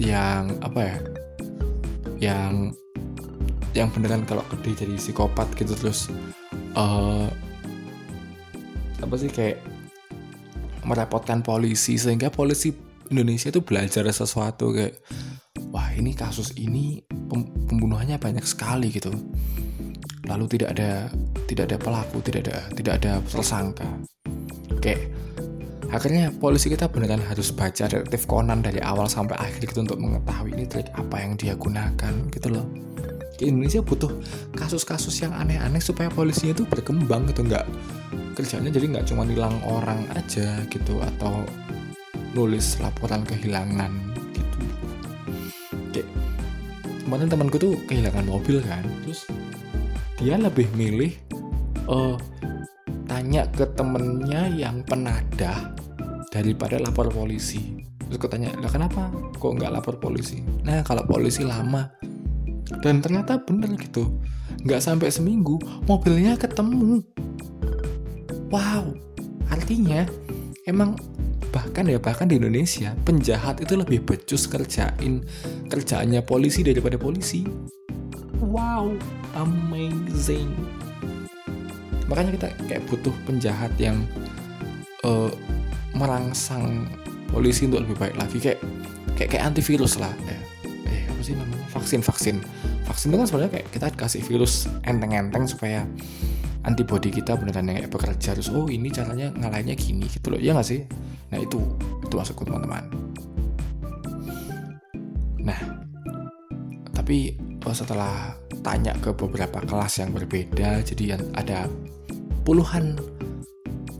yang 0.00 0.56
apa 0.64 0.80
ya? 0.80 0.96
Yang 2.32 2.72
yang 3.76 3.92
beneran 3.92 4.24
kalau 4.24 4.40
gede 4.48 4.88
jadi 4.88 4.96
psikopat 4.96 5.52
gitu 5.60 5.76
terus 5.76 6.08
uh, 6.72 7.28
apa 9.04 9.14
sih 9.20 9.28
kayak 9.28 9.60
merepotkan 10.88 11.44
polisi. 11.44 12.00
Sehingga 12.00 12.32
polisi 12.32 12.72
Indonesia 13.12 13.52
itu 13.52 13.60
belajar 13.60 14.08
sesuatu 14.08 14.72
kayak 14.72 14.96
wah 15.68 15.92
ini 15.92 16.16
kasus 16.16 16.56
ini 16.56 17.04
pembunuhannya 17.68 18.16
banyak 18.16 18.48
sekali 18.48 18.88
gitu 18.88 19.12
lalu 20.28 20.44
tidak 20.54 20.76
ada 20.76 21.08
tidak 21.48 21.72
ada 21.72 21.76
pelaku 21.80 22.20
tidak 22.20 22.40
ada 22.46 22.56
tidak 22.76 22.92
ada 23.02 23.12
tersangka. 23.24 23.88
Kayak 24.78 25.08
akhirnya 25.88 26.28
polisi 26.36 26.68
kita 26.68 26.86
beneran 26.86 27.24
harus 27.24 27.48
baca 27.48 27.88
detektif 27.88 28.28
Conan 28.28 28.60
dari 28.60 28.78
awal 28.84 29.08
sampai 29.08 29.40
akhir 29.40 29.72
gitu 29.72 29.82
untuk 29.82 29.98
mengetahui 29.98 30.52
ini 30.52 30.68
trik 30.68 30.92
apa 30.92 31.16
yang 31.18 31.32
dia 31.40 31.56
gunakan 31.56 32.12
gitu 32.28 32.48
loh. 32.52 32.68
Di 33.38 33.48
Indonesia 33.48 33.80
butuh 33.80 34.12
kasus-kasus 34.52 35.14
yang 35.24 35.32
aneh-aneh 35.32 35.80
supaya 35.80 36.12
polisinya 36.12 36.52
itu 36.52 36.68
berkembang 36.68 37.26
gitu. 37.32 37.48
Nggak 37.48 37.64
kerjanya 38.36 38.68
jadi 38.68 38.86
nggak 38.94 39.06
cuma 39.08 39.24
hilang 39.24 39.56
orang 39.64 40.04
aja 40.12 40.62
gitu 40.68 41.00
atau 41.00 41.42
nulis 42.36 42.76
laporan 42.78 43.24
kehilangan 43.24 44.08
kemarin 47.08 47.32
temanku 47.32 47.56
tuh 47.56 47.72
kehilangan 47.88 48.28
mobil 48.28 48.60
kan 48.60 48.84
terus 49.00 49.24
dia 50.18 50.34
lebih 50.34 50.66
milih 50.74 51.14
uh, 51.86 52.18
tanya 53.06 53.46
ke 53.46 53.64
temennya 53.78 54.50
yang 54.50 54.82
penadah 54.82 55.72
daripada 56.34 56.82
lapor 56.82 57.06
polisi. 57.08 57.86
Terus 58.02 58.18
aku 58.18 58.26
tanya 58.26 58.50
lah 58.58 58.68
kenapa? 58.68 59.14
Kok 59.38 59.52
nggak 59.54 59.72
lapor 59.78 59.96
polisi? 60.02 60.42
Nah 60.66 60.82
kalau 60.82 61.06
polisi 61.06 61.46
lama. 61.46 61.86
Dan 62.82 63.00
ternyata 63.00 63.40
bener 63.40 63.78
gitu. 63.78 64.18
Nggak 64.66 64.82
sampai 64.82 65.08
seminggu 65.08 65.56
mobilnya 65.86 66.34
ketemu. 66.34 67.00
Wow. 68.50 68.92
Artinya 69.48 70.02
emang 70.66 70.98
bahkan 71.48 71.88
ya 71.88 71.96
bahkan 71.96 72.28
di 72.28 72.36
Indonesia 72.36 72.92
penjahat 73.08 73.64
itu 73.64 73.72
lebih 73.72 74.04
becus 74.04 74.44
kerjain 74.44 75.24
kerjaannya 75.70 76.20
polisi 76.26 76.66
daripada 76.66 77.00
polisi. 77.00 77.46
Wow 78.42 79.17
amazing. 79.36 80.52
Makanya 82.08 82.30
kita 82.40 82.48
kayak 82.64 82.82
butuh 82.88 83.12
penjahat 83.28 83.72
yang 83.76 84.00
uh, 85.04 85.28
merangsang 85.92 86.88
polisi 87.28 87.68
untuk 87.68 87.84
lebih 87.84 87.96
baik 88.00 88.16
lagi. 88.16 88.38
Kayak 88.40 88.60
kayak 89.18 89.28
kayak 89.36 89.44
antivirus 89.52 90.00
lah. 90.00 90.12
Eh, 90.24 90.40
eh 90.88 91.02
apa 91.04 91.20
sih 91.20 91.36
namanya? 91.36 91.66
Vaksin 91.72 92.00
vaksin. 92.00 92.36
Vaksin 92.88 93.12
itu 93.12 93.16
kan 93.20 93.26
sebenarnya 93.28 93.52
kayak 93.60 93.68
kita 93.68 93.86
kasih 93.92 94.22
virus 94.24 94.64
enteng-enteng 94.88 95.44
supaya 95.44 95.84
antibody 96.64 97.12
kita 97.12 97.36
yang 97.36 97.84
kayak 97.84 97.92
bekerja. 97.92 98.32
Terus 98.32 98.48
oh 98.48 98.66
ini 98.72 98.88
caranya 98.88 99.28
ngalahinnya 99.36 99.76
gini 99.76 100.08
gitu 100.08 100.32
loh. 100.32 100.40
Ya 100.40 100.56
nggak 100.56 100.68
sih? 100.68 100.88
Nah 101.28 101.38
itu. 101.44 101.60
Itu 102.08 102.16
maksudku 102.16 102.48
teman-teman. 102.48 102.88
Nah 105.44 105.60
tapi 106.96 107.36
setelah 107.68 108.32
tanya 108.64 108.96
ke 108.96 109.12
beberapa 109.12 109.60
kelas 109.60 110.00
yang 110.00 110.10
berbeda 110.16 110.80
jadi 110.82 111.20
ada 111.36 111.68
puluhan 112.48 112.96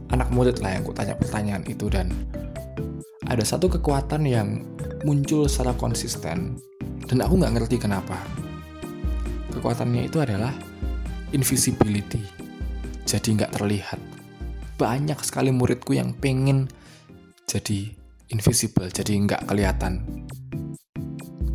anak 0.09 0.33
murid 0.33 0.57
lah 0.65 0.79
yang 0.79 0.83
aku 0.89 0.97
tanya 0.97 1.15
pertanyaan 1.21 1.63
itu 1.69 1.87
dan 1.93 2.09
ada 3.29 3.45
satu 3.45 3.69
kekuatan 3.69 4.25
yang 4.25 4.65
muncul 5.05 5.45
secara 5.45 5.77
konsisten 5.77 6.57
dan 7.09 7.25
aku 7.25 7.41
nggak 7.41 7.55
ngerti 7.57 7.77
kenapa. 7.81 8.21
Kekuatannya 9.53 10.07
itu 10.07 10.21
adalah 10.21 10.53
invisibility, 11.33 12.21
jadi 13.09 13.29
nggak 13.43 13.53
terlihat. 13.57 14.01
Banyak 14.79 15.19
sekali 15.25 15.51
muridku 15.51 15.97
yang 15.97 16.15
pengen 16.15 16.69
jadi 17.49 17.91
invisible, 18.31 18.93
jadi 18.93 19.13
nggak 19.25 19.49
kelihatan. 19.49 20.05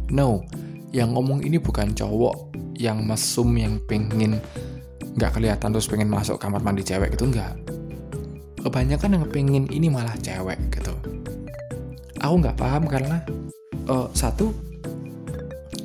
No, 0.10 0.46
yang 0.94 1.18
ngomong 1.18 1.42
ini 1.42 1.58
bukan 1.58 1.92
cowok 1.92 2.54
yang 2.78 3.02
mesum 3.02 3.50
yang 3.58 3.82
pengen 3.90 4.38
nggak 5.18 5.34
kelihatan 5.34 5.74
terus 5.74 5.90
pengen 5.90 6.10
masuk 6.10 6.38
kamar 6.38 6.62
mandi 6.62 6.86
cewek 6.86 7.18
itu 7.18 7.26
enggak. 7.26 7.58
Kebanyakan 8.62 9.20
yang 9.20 9.26
pengen 9.28 9.66
ini 9.74 9.90
malah 9.90 10.14
cewek 10.22 10.58
gitu. 10.70 10.94
Aku 12.22 12.40
nggak 12.40 12.56
paham 12.56 12.86
karena 12.86 13.26
uh, 13.90 14.08
satu 14.14 14.54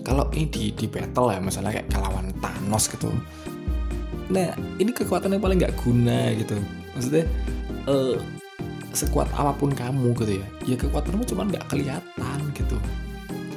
kalau 0.05 0.29
ini 0.37 0.47
di 0.49 0.65
di 0.77 0.87
battle 0.87 1.33
ya 1.33 1.41
misalnya 1.41 1.81
kayak 1.81 1.89
kelawan 1.89 2.29
Thanos 2.39 2.85
gitu. 2.93 3.11
Nah 4.29 4.53
ini 4.77 4.93
kekuatan 4.93 5.33
yang 5.33 5.43
paling 5.43 5.57
nggak 5.57 5.77
guna 5.81 6.37
gitu. 6.37 6.57
Maksudnya 6.93 7.25
uh, 7.89 8.17
sekuat 8.93 9.33
apa 9.33 9.57
pun 9.57 9.73
kamu 9.73 10.13
gitu 10.21 10.41
ya. 10.41 10.47
Ya 10.69 10.77
kekuatanmu 10.77 11.25
cuma 11.25 11.49
nggak 11.49 11.65
kelihatan. 11.73 12.39
gitu 12.45 12.48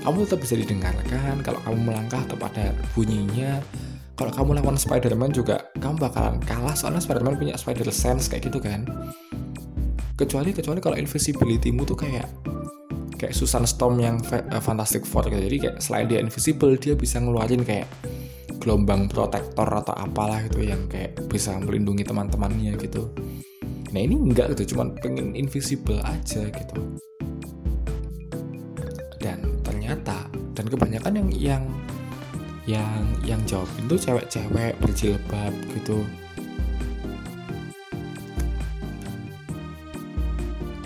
kamu 0.01 0.25
tetap 0.25 0.39
bisa 0.41 0.55
didengarkan 0.57 1.35
kalau 1.45 1.59
kamu 1.65 1.77
melangkah 1.89 2.23
tetap 2.25 2.53
bunyinya 2.97 3.61
kalau 4.17 4.31
kamu 4.33 4.49
lawan 4.61 4.77
Spider-Man 4.77 5.31
juga 5.33 5.65
kamu 5.81 5.97
bakalan 5.97 6.37
kalah 6.45 6.77
soalnya 6.77 7.01
Spider-Man 7.01 7.37
punya 7.41 7.55
spider 7.57 7.89
sense 7.89 8.29
kayak 8.29 8.49
gitu 8.49 8.61
kan 8.61 8.85
kecuali 10.17 10.53
kecuali 10.53 10.77
kalau 10.77 10.97
invisibility-mu 10.97 11.81
tuh 11.81 11.97
kayak 11.97 12.29
kayak 13.21 13.37
Susan 13.37 13.69
Storm 13.69 14.01
yang 14.01 14.17
uh, 14.33 14.57
Fantastic 14.57 15.05
Four 15.05 15.29
gitu. 15.29 15.37
Jadi 15.37 15.57
kayak 15.61 15.77
selain 15.77 16.09
dia 16.09 16.17
invisible, 16.17 16.73
dia 16.81 16.97
bisa 16.97 17.21
ngeluarin 17.21 17.61
kayak 17.61 17.85
gelombang 18.57 19.05
protektor 19.05 19.69
atau 19.69 19.93
apalah 19.93 20.41
gitu 20.49 20.65
yang 20.65 20.89
kayak 20.89 21.17
bisa 21.29 21.53
melindungi 21.61 22.01
teman-temannya 22.01 22.73
gitu. 22.81 23.13
Nah 23.93 24.01
ini 24.01 24.17
enggak 24.17 24.57
gitu, 24.57 24.73
cuman 24.73 24.97
pengen 24.97 25.37
invisible 25.37 26.01
aja 26.01 26.49
gitu. 26.49 26.81
Kebanyakan 30.71 31.13
yang 31.19 31.29
yang 31.35 31.63
yang 32.65 33.03
yang 33.25 33.41
jawabin 33.43 33.85
tuh 33.89 33.99
cewek-cewek 33.99 34.77
berjilbab 34.79 35.53
gitu. 35.75 36.05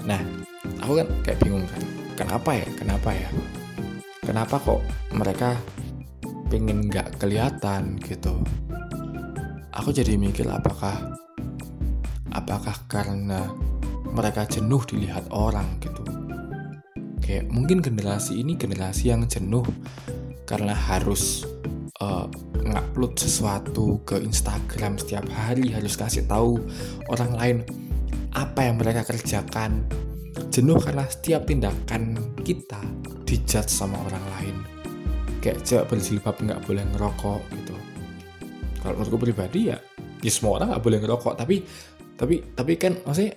Nah, 0.06 0.22
aku 0.82 1.02
kan 1.02 1.08
kayak 1.26 1.40
bingung 1.42 1.66
kan 1.70 1.82
kenapa 2.18 2.50
ya 2.58 2.68
kenapa 2.74 3.10
ya? 3.14 3.30
Kenapa 4.26 4.58
kok 4.58 4.82
mereka 5.14 5.54
pengen 6.50 6.90
nggak 6.90 7.22
kelihatan 7.22 8.02
gitu? 8.02 8.42
Aku 9.76 9.94
jadi 9.94 10.18
mikir 10.18 10.48
apakah 10.50 11.20
apakah 12.34 12.76
karena 12.90 13.52
mereka 14.16 14.48
jenuh 14.48 14.84
dilihat 14.88 15.28
orang 15.32 15.80
gitu 15.84 15.95
kayak 17.36 17.52
mungkin 17.52 17.84
generasi 17.84 18.40
ini 18.40 18.56
generasi 18.56 19.12
yang 19.12 19.28
jenuh 19.28 19.68
karena 20.48 20.72
harus 20.72 21.44
uh, 22.00 22.32
ngupload 22.64 23.20
sesuatu 23.20 24.00
ke 24.08 24.24
Instagram 24.24 24.96
setiap 24.96 25.28
hari 25.28 25.68
harus 25.68 26.00
kasih 26.00 26.24
tahu 26.32 26.64
orang 27.12 27.36
lain 27.36 27.58
apa 28.32 28.72
yang 28.72 28.80
mereka 28.80 29.04
kerjakan. 29.04 29.84
Jenuh 30.48 30.80
karena 30.80 31.04
setiap 31.12 31.44
tindakan 31.44 32.16
kita 32.48 32.80
dijudge 33.28 33.68
sama 33.68 34.00
orang 34.08 34.24
lain. 34.40 34.56
Kayak 35.44 35.68
cewek 35.68 35.92
berjilbab 35.92 36.40
nggak 36.40 36.64
boleh 36.64 36.88
ngerokok 36.96 37.42
gitu. 37.52 37.76
Kalau 38.80 38.96
menurutku 38.96 39.20
pribadi 39.20 39.76
ya 39.76 39.78
ya 40.24 40.32
semua 40.32 40.64
orang 40.64 40.72
nggak 40.72 40.84
boleh 40.88 41.00
ngerokok 41.04 41.34
tapi 41.36 41.68
tapi 42.16 42.36
tapi 42.56 42.74
kan 42.80 42.96
maksudnya 43.04 43.36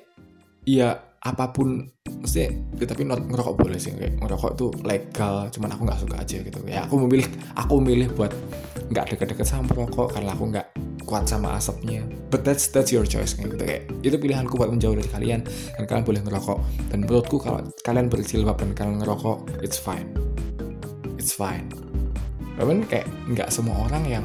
ya 0.62 1.07
apa 1.18 1.50
pun 1.50 1.82
maksudnya 2.22 2.54
ya, 2.78 2.86
tapi 2.86 3.02
ngerokok 3.06 3.54
boleh 3.58 3.78
sih 3.78 3.90
kayak 3.94 4.22
ngerokok 4.22 4.52
tuh 4.54 4.70
legal 4.86 5.50
cuman 5.50 5.74
aku 5.74 5.82
nggak 5.86 6.00
suka 6.00 6.16
aja 6.22 6.36
gitu. 6.42 6.58
Ya 6.66 6.86
aku 6.86 6.94
memilih 7.02 7.26
aku 7.58 7.72
memilih 7.82 8.08
buat 8.14 8.30
nggak 8.88 9.14
deket-deket 9.14 9.46
sama 9.46 9.68
rokok 9.74 10.14
karena 10.14 10.32
aku 10.32 10.44
nggak 10.54 10.66
kuat 11.08 11.26
sama 11.26 11.58
asapnya. 11.58 12.06
But 12.30 12.46
that's 12.46 12.70
that's 12.70 12.94
your 12.94 13.08
choice 13.08 13.34
kayak 13.34 13.58
gitu 13.58 13.64
kayak 13.64 13.82
itu 14.06 14.16
pilihanku 14.20 14.54
buat 14.54 14.70
menjauh 14.70 14.94
dari 14.94 15.10
kalian 15.10 15.40
dan 15.74 15.84
kalian 15.90 16.04
boleh 16.06 16.20
ngerokok. 16.22 16.58
Dan 16.94 16.98
menurutku 17.02 17.36
kalau 17.42 17.66
kalian 17.82 18.06
berjilbab 18.06 18.56
dan 18.62 18.70
kalian 18.78 19.02
ngerokok 19.02 19.64
it's 19.64 19.80
fine. 19.80 20.06
It's 21.18 21.34
fine. 21.34 21.66
Bahkan 22.60 22.86
kayak 22.86 23.06
nggak 23.26 23.48
semua 23.50 23.74
orang 23.90 24.04
yang 24.06 24.24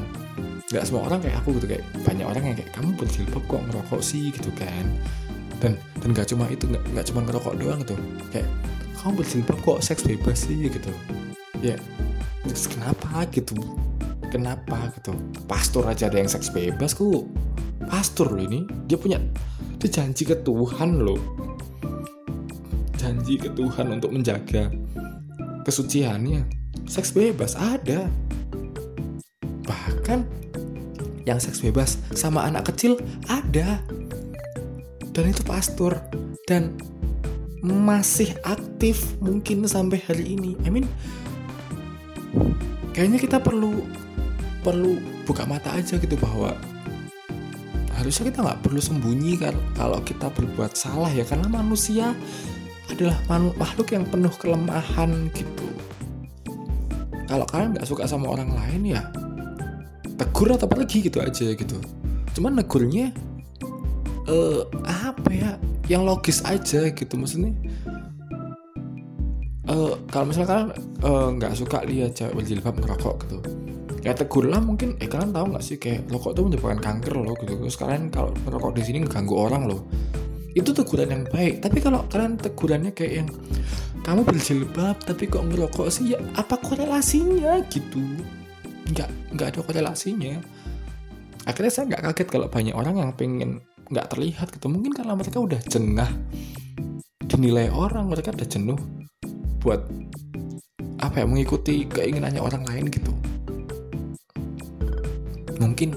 nggak 0.73 0.89
semua 0.89 1.05
orang 1.05 1.21
kayak 1.21 1.37
aku 1.41 1.57
gitu 1.61 1.69
kayak 1.69 1.85
banyak 2.01 2.25
orang 2.25 2.43
yang 2.49 2.55
kayak 2.57 2.71
kamu 2.73 2.89
berjilbab 2.97 3.43
kok 3.45 3.61
ngerokok 3.69 4.01
sih? 4.01 4.33
gitu 4.33 4.49
kan 4.57 4.85
dan 5.63 5.79
dan 6.03 6.11
nggak 6.11 6.27
cuma 6.27 6.51
itu 6.51 6.67
nggak 6.67 6.83
nggak 6.91 7.05
cuma 7.07 7.23
ngerokok 7.23 7.53
doang 7.55 7.79
gitu 7.87 7.95
kayak 8.35 8.47
kamu 8.99 9.19
berjilbab 9.19 9.57
kok 9.63 9.79
seks 9.79 10.03
bebas 10.03 10.47
sih 10.47 10.67
gitu. 10.67 10.91
Ya 11.63 11.79
terus 12.43 12.67
kenapa? 12.67 13.23
gitu. 13.31 13.55
Kenapa? 14.27 14.91
gitu. 14.99 15.15
Pastor 15.47 15.87
aja 15.87 16.11
ada 16.11 16.19
yang 16.19 16.27
seks 16.27 16.51
bebas 16.51 16.91
kok 16.91 17.27
pastor 17.87 18.35
loh 18.35 18.43
ini. 18.43 18.67
Dia 18.87 18.99
punya 18.99 19.19
dia 19.79 19.89
janji 19.91 20.27
ke 20.27 20.35
Tuhan 20.43 21.03
loh. 21.03 21.19
Janji 22.99 23.35
ke 23.35 23.51
Tuhan 23.51 23.91
untuk 23.91 24.11
menjaga 24.11 24.71
kesuciannya. 25.67 26.47
Seks 26.87 27.11
bebas 27.15 27.59
ada. 27.59 28.07
Bahkan 29.63 30.43
yang 31.23 31.39
seks 31.39 31.63
bebas 31.63 31.99
sama 32.15 32.43
anak 32.47 32.71
kecil 32.71 32.99
ada 33.27 33.79
dan 35.13 35.29
itu 35.29 35.45
pastor 35.45 36.01
dan 36.49 36.73
masih 37.63 38.35
aktif 38.43 39.15
mungkin 39.23 39.63
sampai 39.63 40.01
hari 40.03 40.35
ini. 40.35 40.57
I 40.67 40.69
mean 40.73 40.89
kayaknya 42.91 43.21
kita 43.21 43.37
perlu 43.39 43.85
perlu 44.65 44.99
buka 45.23 45.47
mata 45.47 45.71
aja 45.71 45.95
gitu 45.95 46.19
bahwa 46.19 46.57
harusnya 47.95 48.33
kita 48.33 48.43
nggak 48.43 48.59
perlu 48.65 48.81
sembunyi 48.83 49.39
kan 49.39 49.55
kalau 49.77 50.01
kita 50.03 50.27
berbuat 50.33 50.75
salah 50.75 51.13
ya. 51.13 51.23
Karena 51.23 51.47
manusia 51.47 52.11
adalah 52.91 53.15
makhluk 53.55 53.95
yang 53.95 54.03
penuh 54.03 54.33
kelemahan 54.35 55.31
gitu. 55.31 55.67
Kalau 57.29 57.47
kalian 57.47 57.79
nggak 57.79 57.87
suka 57.87 58.03
sama 58.09 58.27
orang 58.27 58.51
lain 58.51 58.97
ya 58.97 59.07
tegur 60.19 60.51
atau 60.53 60.67
pergi 60.67 61.07
gitu 61.07 61.23
aja 61.23 61.53
gitu. 61.55 61.79
Cuman 62.35 62.59
negurnya 62.59 63.13
uh, 64.27 64.61
apa 64.85 65.29
ya? 65.31 65.51
Yang 65.91 66.03
logis 66.07 66.39
aja 66.47 66.87
gitu 66.91 67.13
maksudnya. 67.19 67.51
Uh, 69.63 69.95
kalau 70.11 70.27
misalnya 70.27 70.49
kalian 70.51 70.67
nggak 71.39 71.53
uh, 71.55 71.57
suka 71.57 71.87
lihat 71.87 72.19
cewek 72.19 72.35
berjilbab 72.35 72.75
merokok 72.79 73.15
gitu. 73.27 73.37
Ya 74.03 74.11
tegur 74.11 74.51
lah 74.51 74.59
mungkin. 74.59 74.99
Eh 74.99 75.07
kalian 75.07 75.31
tahu 75.31 75.55
nggak 75.55 75.63
sih 75.63 75.79
kayak 75.79 76.11
rokok 76.11 76.35
tuh 76.35 76.43
menyebabkan 76.51 76.79
kanker 76.83 77.13
loh 77.15 77.35
gitu. 77.39 77.55
Terus 77.55 77.79
kalian 77.79 78.11
kalau 78.11 78.35
merokok 78.43 78.75
di 78.75 78.83
sini 78.83 78.99
mengganggu 79.03 79.35
orang 79.35 79.63
loh. 79.71 79.87
Itu 80.53 80.75
teguran 80.75 81.09
yang 81.09 81.23
baik. 81.31 81.63
Tapi 81.63 81.79
kalau 81.79 82.03
kalian 82.11 82.35
tegurannya 82.35 82.91
kayak 82.91 83.13
yang 83.23 83.29
kamu 84.03 84.27
berjilbab 84.27 84.99
tapi 85.07 85.31
kok 85.31 85.47
ngerokok 85.47 85.87
sih? 85.87 86.11
Ya 86.11 86.19
apa 86.35 86.59
korelasinya 86.59 87.63
gitu? 87.71 88.03
Nggak 88.91 89.09
nggak 89.39 89.47
ada 89.55 89.59
korelasinya. 89.63 90.35
Akhirnya 91.47 91.71
saya 91.71 91.87
nggak 91.87 92.03
kaget 92.11 92.27
kalau 92.27 92.47
banyak 92.51 92.75
orang 92.75 92.99
yang 92.99 93.11
pengen 93.15 93.63
nggak 93.89 94.07
terlihat 94.13 94.47
gitu. 94.53 94.67
Mungkin 94.71 94.91
karena 94.95 95.13
mereka 95.17 95.39
udah 95.41 95.59
jengah 95.67 96.09
dinilai 97.27 97.73
orang 97.73 98.11
mereka 98.11 98.29
udah 98.29 98.47
jenuh 98.47 98.79
buat 99.63 99.81
apa 101.01 101.23
ya 101.23 101.25
mengikuti 101.25 101.87
keinginannya 101.89 102.39
orang 102.39 102.63
lain 102.67 102.87
gitu. 102.87 103.11
Mungkin 105.59 105.95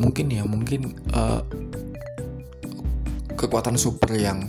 mungkin 0.00 0.26
ya 0.32 0.42
mungkin 0.48 0.96
uh, 1.12 1.44
kekuatan 3.36 3.76
super 3.76 4.10
yang 4.16 4.48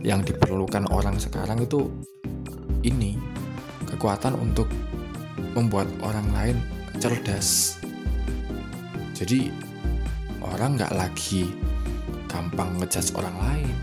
yang 0.00 0.24
diperlukan 0.24 0.88
orang 0.88 1.20
sekarang 1.20 1.60
itu 1.60 1.90
ini 2.86 3.18
kekuatan 3.84 4.38
untuk 4.38 4.70
membuat 5.52 5.90
orang 6.00 6.26
lain 6.32 6.56
cerdas. 6.96 7.76
Jadi 9.12 9.50
orang 10.54 10.80
nggak 10.80 10.96
lagi 10.96 11.52
gampang 12.28 12.76
ngejudge 12.80 13.12
orang 13.16 13.36
lain. 13.40 13.76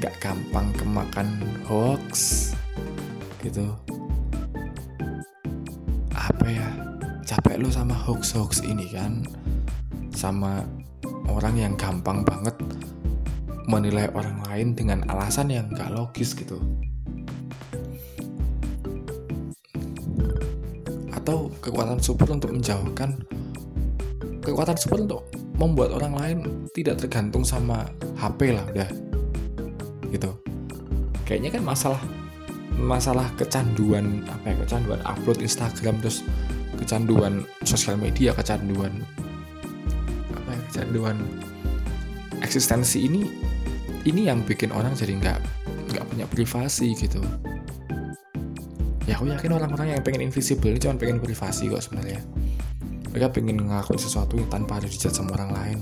Nggak 0.00 0.14
gampang 0.20 0.72
kemakan 0.76 1.28
hoax. 1.68 2.12
Gitu. 3.40 3.64
Apa 6.12 6.46
ya? 6.48 6.68
Capek 7.24 7.62
lu 7.62 7.68
sama 7.70 7.94
hoax-hoax 7.94 8.64
ini 8.66 8.90
kan? 8.90 9.22
Sama 10.12 10.66
orang 11.30 11.54
yang 11.56 11.74
gampang 11.78 12.26
banget 12.26 12.56
menilai 13.70 14.10
orang 14.18 14.42
lain 14.50 14.74
dengan 14.74 15.06
alasan 15.06 15.46
yang 15.46 15.70
gak 15.70 15.94
logis 15.94 16.34
gitu. 16.34 16.58
Atau 21.14 21.54
kekuatan 21.62 22.02
super 22.02 22.26
untuk 22.34 22.50
menjauhkan 22.50 23.14
kekuatan 24.40 24.74
super 24.74 24.98
untuk 25.04 25.22
membuat 25.60 25.92
orang 25.92 26.14
lain 26.16 26.38
tidak 26.72 27.04
tergantung 27.04 27.44
sama 27.44 27.84
HP 28.16 28.56
lah 28.56 28.64
udah. 28.72 28.88
Gitu. 30.08 30.30
Kayaknya 31.28 31.60
kan 31.60 31.62
masalah 31.62 32.02
masalah 32.80 33.28
kecanduan 33.36 34.24
apa 34.24 34.56
ya 34.56 34.56
kecanduan 34.64 35.00
upload 35.04 35.44
Instagram 35.44 36.00
terus 36.00 36.24
kecanduan 36.80 37.44
sosial 37.68 38.00
media 38.00 38.32
kecanduan 38.32 39.04
apa 40.32 40.48
ya 40.56 40.60
kecanduan 40.72 41.20
eksistensi 42.40 43.04
ini 43.04 43.28
ini 44.08 44.32
yang 44.32 44.40
bikin 44.48 44.72
orang 44.72 44.96
jadi 44.96 45.12
nggak 45.12 45.38
nggak 45.92 46.04
punya 46.08 46.24
privasi 46.24 46.96
gitu. 46.96 47.20
Ya 49.04 49.18
aku 49.20 49.28
yakin 49.28 49.52
orang-orang 49.52 49.98
yang 49.98 50.00
pengen 50.00 50.24
invisible 50.24 50.72
ini 50.72 50.80
cuma 50.80 50.96
pengen 50.96 51.20
privasi 51.20 51.68
kok 51.68 51.84
sebenarnya 51.84 52.24
mereka 53.10 53.26
pengen 53.34 53.66
ngelakuin 53.66 53.98
sesuatu 53.98 54.38
yang 54.38 54.46
tanpa 54.46 54.78
ada 54.78 54.86
dijat 54.86 55.10
sama 55.10 55.34
orang 55.34 55.50
lain. 55.50 55.78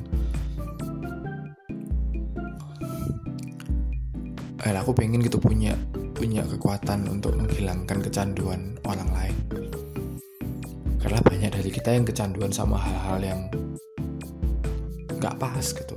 Eh 4.64 4.73
aku 4.73 4.97
pengen 4.97 5.21
gitu 5.21 5.37
punya 5.37 5.77
punya 6.17 6.43
kekuatan 6.43 7.07
untuk 7.07 7.37
menghilangkan 7.37 8.01
kecanduan 8.01 8.81
orang 8.88 9.09
lain. 9.12 9.37
Karena 10.99 11.21
banyak 11.23 11.51
dari 11.53 11.71
kita 11.71 11.95
yang 11.95 12.09
kecanduan 12.09 12.51
sama 12.51 12.81
hal-hal 12.81 13.21
yang 13.21 13.41
nggak 15.21 15.37
pas 15.37 15.62
gitu. 15.62 15.97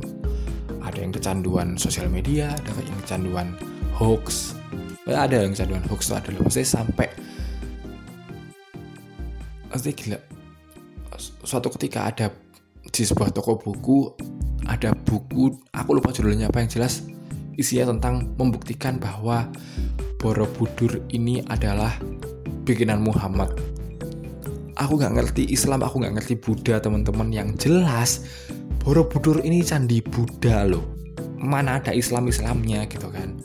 Ada 0.84 1.00
yang 1.00 1.16
kecanduan 1.16 1.80
sosial 1.80 2.12
media 2.12 2.52
ada 2.52 2.70
yang 2.76 3.00
kecanduan 3.08 3.48
hoax. 3.96 4.54
Eh, 5.08 5.16
ada 5.16 5.48
yang 5.48 5.56
kecanduan 5.56 5.84
hoax 5.88 6.12
tuh 6.12 6.20
ada 6.20 6.30
loh. 6.36 6.44
Maksudnya 6.44 6.68
sampai 6.68 7.08
pasti 9.72 9.96
gila 9.96 10.41
suatu 11.52 11.68
ketika 11.76 12.08
ada 12.08 12.32
di 12.88 13.04
sebuah 13.04 13.36
toko 13.36 13.60
buku 13.60 14.16
ada 14.72 14.96
buku 14.96 15.52
aku 15.76 15.90
lupa 16.00 16.16
judulnya 16.16 16.48
apa 16.48 16.64
yang 16.64 16.72
jelas 16.72 17.04
isinya 17.60 17.92
tentang 17.92 18.32
membuktikan 18.40 18.96
bahwa 18.96 19.52
Borobudur 20.22 21.02
ini 21.10 21.42
adalah 21.50 21.98
bikinan 22.62 23.02
Muhammad. 23.02 23.58
Aku 24.78 25.02
nggak 25.02 25.18
ngerti 25.18 25.50
Islam 25.50 25.82
aku 25.82 25.98
nggak 25.98 26.22
ngerti 26.22 26.38
Buddha 26.38 26.78
teman-teman. 26.78 27.34
Yang 27.34 27.66
jelas 27.66 28.22
Borobudur 28.86 29.42
ini 29.42 29.66
candi 29.66 29.98
Buddha 29.98 30.70
loh. 30.70 30.94
Mana 31.42 31.82
ada 31.82 31.90
Islam 31.90 32.30
Islamnya 32.30 32.86
gitu 32.86 33.10
kan. 33.10 33.42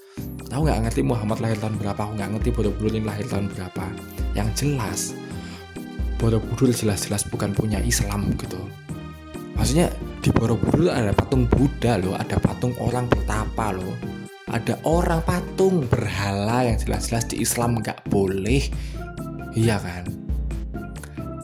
Aku 0.53 0.69
nggak 0.69 0.85
ngerti 0.85 1.01
Muhammad 1.01 1.41
lahir 1.41 1.57
tahun 1.57 1.81
berapa 1.81 1.97
aku 1.97 2.13
nggak 2.21 2.31
ngerti 2.37 2.51
Borobudur 2.53 2.93
ini 2.93 3.09
lahir 3.09 3.25
tahun 3.25 3.49
berapa. 3.57 3.85
Yang 4.37 4.49
jelas 4.61 5.17
Borobudur 6.17 6.73
jelas-jelas 6.73 7.29
bukan 7.29 7.53
punya 7.53 7.81
Islam 7.85 8.33
gitu. 8.41 8.57
Maksudnya 9.57 9.93
di 10.25 10.33
Borobudur 10.33 10.93
ada 10.93 11.13
patung 11.13 11.45
Buddha 11.49 12.01
loh 12.01 12.17
ada 12.17 12.37
patung 12.41 12.73
orang 12.81 13.09
bertapa 13.09 13.77
loh. 13.77 13.97
Ada 14.47 14.79
orang 14.87 15.21
patung 15.27 15.85
berhala 15.91 16.65
yang 16.65 16.79
jelas-jelas 16.79 17.29
di 17.29 17.43
Islam 17.43 17.83
nggak 17.83 18.07
boleh. 18.09 18.63
Iya 19.53 19.77
kan? 19.83 20.05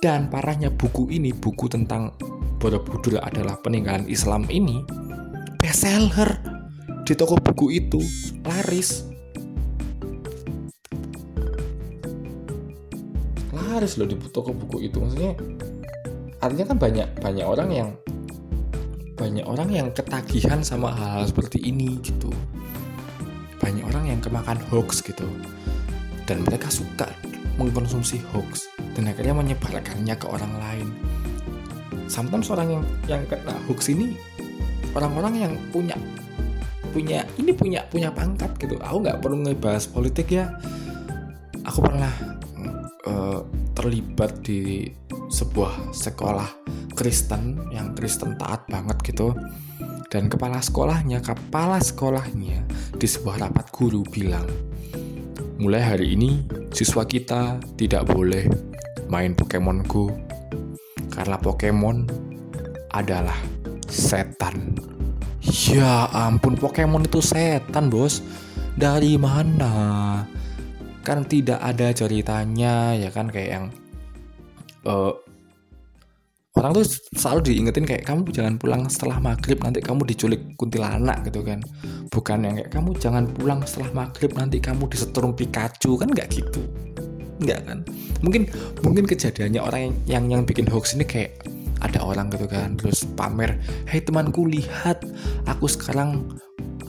Dan 0.01 0.27
parahnya 0.33 0.73
buku 0.73 1.13
ini 1.13 1.31
buku 1.37 1.69
tentang 1.69 2.15
Borobudur 2.63 3.19
adalah 3.19 3.59
peninggalan 3.59 4.07
Islam 4.07 4.47
ini 4.47 4.87
bestseller 5.63 6.43
di 7.03 7.15
toko 7.15 7.39
buku 7.39 7.75
itu 7.75 8.03
laris 8.47 9.12
laris 13.53 14.01
loh 14.01 14.09
di 14.09 14.17
toko 14.33 14.57
buku 14.57 14.89
itu 14.89 14.97
maksudnya 14.97 15.37
artinya 16.41 16.73
kan 16.73 16.79
banyak 16.81 17.09
banyak 17.21 17.47
orang 17.47 17.71
yang 17.71 17.89
banyak 19.23 19.47
orang 19.47 19.71
yang 19.71 19.89
ketagihan 19.95 20.65
sama 20.67 20.91
hal-hal 20.91 21.31
seperti 21.31 21.63
ini 21.63 22.01
gitu. 22.03 22.33
Banyak 23.63 23.87
orang 23.87 24.11
yang 24.11 24.19
kemakan 24.19 24.59
hoax 24.73 24.99
gitu. 25.05 25.23
Dan 26.27 26.43
mereka 26.43 26.67
suka 26.67 27.07
mengkonsumsi 27.55 28.19
hoax 28.35 28.67
dan 28.99 29.07
akhirnya 29.07 29.37
menyebarkannya 29.39 30.15
ke 30.19 30.27
orang 30.27 30.53
lain. 30.59 30.89
Sometimes 32.11 32.51
orang 32.51 32.81
yang 32.81 32.85
yang 33.07 33.23
kena 33.31 33.55
hoax 33.71 33.93
ini 33.95 34.19
orang-orang 34.97 35.35
yang 35.39 35.53
punya 35.71 35.95
punya 36.91 37.25
ini 37.39 37.55
punya 37.55 37.87
punya 37.87 38.11
pangkat 38.11 38.51
gitu. 38.59 38.75
Aku 38.83 39.07
nggak 39.07 39.23
perlu 39.23 39.39
ngebahas 39.47 39.87
politik 39.87 40.35
ya. 40.35 40.51
Aku 41.63 41.79
pernah 41.79 42.11
terlibat 43.83 44.47
di 44.47 44.87
sebuah 45.27 45.91
sekolah 45.91 46.47
Kristen 46.95 47.59
yang 47.75 47.99
Kristen 47.99 48.39
taat 48.39 48.71
banget 48.71 48.95
gitu 49.03 49.35
dan 50.07 50.31
kepala 50.31 50.63
sekolahnya 50.63 51.19
kepala 51.19 51.83
sekolahnya 51.83 52.63
di 52.95 53.07
sebuah 53.11 53.43
rapat 53.43 53.75
guru 53.75 54.07
bilang 54.07 54.47
mulai 55.59 55.83
hari 55.83 56.15
ini 56.15 56.47
siswa 56.71 57.03
kita 57.03 57.59
tidak 57.75 58.07
boleh 58.07 58.47
main 59.11 59.35
Pokemon 59.35 59.83
Go 59.91 60.15
karena 61.13 61.37
Pokemon 61.37 62.09
adalah 62.93 63.37
setan. 63.93 64.77
Ya 65.45 66.09
ampun, 66.13 66.57
Pokemon 66.57 67.09
itu 67.09 67.21
setan, 67.21 67.93
bos. 67.93 68.25
Dari 68.73 69.21
mana? 69.21 70.25
Kan 71.03 71.27
tidak 71.27 71.59
ada 71.59 71.91
ceritanya, 71.91 72.95
ya 72.95 73.11
kan? 73.11 73.29
Kayak 73.29 73.51
yang 73.51 73.65
uh, 74.87 75.13
orang 76.59 76.71
tuh 76.79 76.87
selalu 77.19 77.41
diingetin 77.53 77.85
kayak 77.85 78.05
kamu 78.07 78.29
jangan 78.31 78.55
pulang 78.61 78.83
setelah 78.87 79.19
maghrib 79.19 79.59
nanti 79.63 79.83
kamu 79.83 80.07
diculik 80.07 80.43
kuntilanak 80.55 81.27
gitu 81.27 81.43
kan. 81.43 81.59
Bukan 82.11 82.39
yang 82.47 82.55
kayak 82.63 82.71
kamu 82.71 82.91
jangan 83.03 83.25
pulang 83.35 83.61
setelah 83.67 84.07
maghrib 84.07 84.31
nanti 84.39 84.63
kamu 84.63 84.87
disetrum 84.87 85.35
Pikachu 85.35 85.99
kan 85.99 86.09
nggak 86.11 86.29
gitu. 86.31 86.63
Nggak 87.43 87.61
kan? 87.67 87.79
Mungkin 88.23 88.47
mungkin 88.87 89.05
kejadiannya 89.11 89.61
orang 89.61 89.81
yang 89.81 89.95
yang, 90.07 90.25
yang 90.39 90.43
bikin 90.47 90.71
hoax 90.71 90.95
ini 90.95 91.03
kayak 91.03 91.43
ada 91.83 91.99
orang 92.01 92.31
gitu 92.31 92.47
kan 92.47 92.79
terus 92.79 93.03
pamer 93.19 93.59
hei 93.91 93.99
temanku 93.99 94.47
lihat 94.47 95.03
aku 95.51 95.67
sekarang 95.67 96.31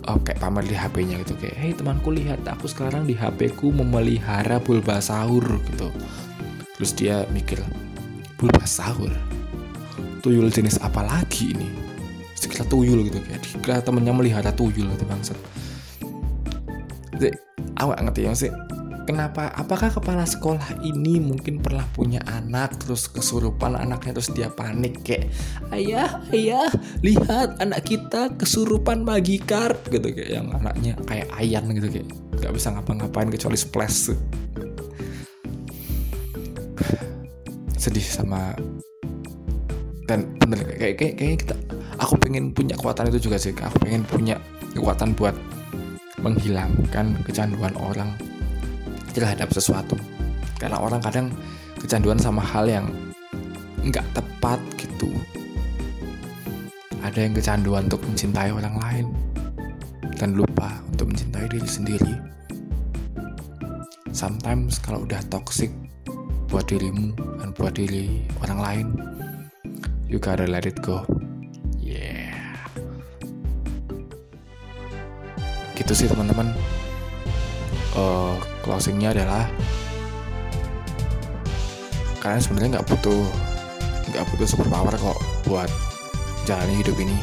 oh, 0.10 0.20
kayak 0.24 0.40
pamer 0.40 0.64
di 0.68 0.76
HP-nya 0.76 1.22
gitu 1.24 1.36
kayak 1.40 1.56
hei 1.60 1.72
temanku 1.76 2.12
lihat 2.12 2.44
aku 2.48 2.68
sekarang 2.68 3.08
di 3.08 3.16
HP-ku 3.16 3.72
memelihara 3.72 4.60
bulbasaur 4.60 5.44
gitu. 5.74 5.90
Terus 6.80 6.92
dia 6.98 7.24
mikir 7.32 7.62
bulbasaur 8.40 9.14
tuyul 10.24 10.48
jenis 10.48 10.80
apa 10.80 11.04
lagi 11.04 11.52
ini? 11.56 11.68
Sekira 12.36 12.68
tuyul 12.68 13.08
gitu 13.08 13.24
kayak 13.24 13.40
dikira 13.44 13.80
temennya 13.80 14.12
melihara 14.12 14.52
tuyul 14.52 14.92
gitu 14.92 15.08
bangsat 15.08 15.40
jadi 17.18 17.30
awak 17.80 18.04
ngerti 18.04 18.22
ya 18.28 18.34
sih 18.36 18.52
kenapa? 19.04 19.52
Apakah 19.54 19.92
kepala 19.92 20.24
sekolah 20.24 20.84
ini 20.84 21.20
mungkin 21.20 21.60
pernah 21.60 21.84
punya 21.92 22.24
anak 22.28 22.80
terus 22.82 23.08
kesurupan 23.12 23.76
anaknya 23.76 24.16
terus 24.16 24.32
dia 24.32 24.50
panik 24.50 25.04
kayak 25.04 25.30
ayah 25.76 26.24
ayah 26.32 26.72
lihat 27.04 27.60
anak 27.60 27.84
kita 27.88 28.32
kesurupan 28.40 29.04
magikar 29.04 29.76
gitu 29.92 30.08
kayak 30.12 30.32
yang 30.32 30.48
anaknya 30.56 30.98
kayak 31.08 31.28
ayan 31.36 31.64
gitu 31.76 31.88
kayak 32.00 32.08
nggak 32.40 32.54
bisa 32.56 32.68
ngapa-ngapain 32.74 33.30
kecuali 33.30 33.58
splash. 33.60 34.16
Sedih 37.76 38.08
sama 38.08 38.56
dan 40.08 40.36
bener 40.40 40.60
kayak 40.76 40.96
kayak 41.00 41.16
kayak 41.16 41.38
kita 41.48 41.56
aku 42.00 42.20
pengen 42.20 42.52
punya 42.52 42.76
kekuatan 42.76 43.08
itu 43.08 43.32
juga 43.32 43.40
sih 43.40 43.56
aku 43.56 43.88
pengen 43.88 44.04
punya 44.04 44.36
kekuatan 44.76 45.16
buat 45.16 45.36
menghilangkan 46.20 47.20
kecanduan 47.28 47.76
orang 47.80 48.16
terhadap 49.14 49.50
sesuatu 49.54 49.96
karena 50.58 50.82
orang 50.82 51.00
kadang 51.00 51.30
kecanduan 51.80 52.18
sama 52.18 52.42
hal 52.42 52.66
yang 52.66 52.90
nggak 53.86 54.06
tepat 54.18 54.60
gitu 54.76 55.12
ada 57.04 57.20
yang 57.20 57.36
kecanduan 57.36 57.86
untuk 57.86 58.02
mencintai 58.08 58.50
orang 58.50 58.76
lain 58.80 59.06
dan 60.18 60.40
lupa 60.40 60.80
untuk 60.88 61.12
mencintai 61.12 61.52
diri 61.52 61.68
sendiri. 61.68 62.14
Sometimes 64.16 64.80
kalau 64.80 65.04
udah 65.04 65.20
toxic 65.28 65.74
buat 66.48 66.70
dirimu 66.70 67.12
dan 67.42 67.52
buat 67.58 67.76
diri 67.76 68.24
orang 68.40 68.60
lain, 68.62 68.88
you 70.08 70.16
gotta 70.16 70.48
let 70.48 70.64
it 70.64 70.80
go. 70.80 71.04
Yeah. 71.76 72.56
Gitu 75.76 75.92
sih 75.92 76.08
teman-teman. 76.08 76.56
Uh, 77.94 78.34
closingnya 78.66 79.14
adalah 79.14 79.46
kalian 82.26 82.42
sebenarnya 82.42 82.70
nggak 82.80 82.88
butuh 82.90 83.22
nggak 84.10 84.26
butuh 84.34 84.48
super 84.50 84.66
power 84.66 84.96
kok 84.98 85.20
buat 85.46 85.70
jalani 86.50 86.82
hidup 86.82 86.98
ini. 86.98 87.16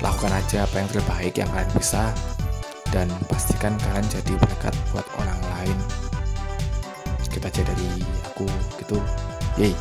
Lakukan 0.00 0.32
aja 0.32 0.64
apa 0.64 0.80
yang 0.80 0.88
terbaik 0.88 1.34
yang 1.36 1.50
kalian 1.50 1.72
bisa 1.74 2.14
dan 2.94 3.10
pastikan 3.26 3.74
kalian 3.82 4.06
jadi 4.06 4.32
berkat 4.38 4.74
buat 4.94 5.06
orang 5.18 5.40
lain. 5.58 5.78
Kita 7.30 7.46
aja 7.46 7.62
dari 7.62 7.90
aku 8.26 8.46
gitu. 8.78 8.98
Yay 9.58 9.74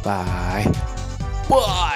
bye. 0.00 0.64
Bye 1.46 1.95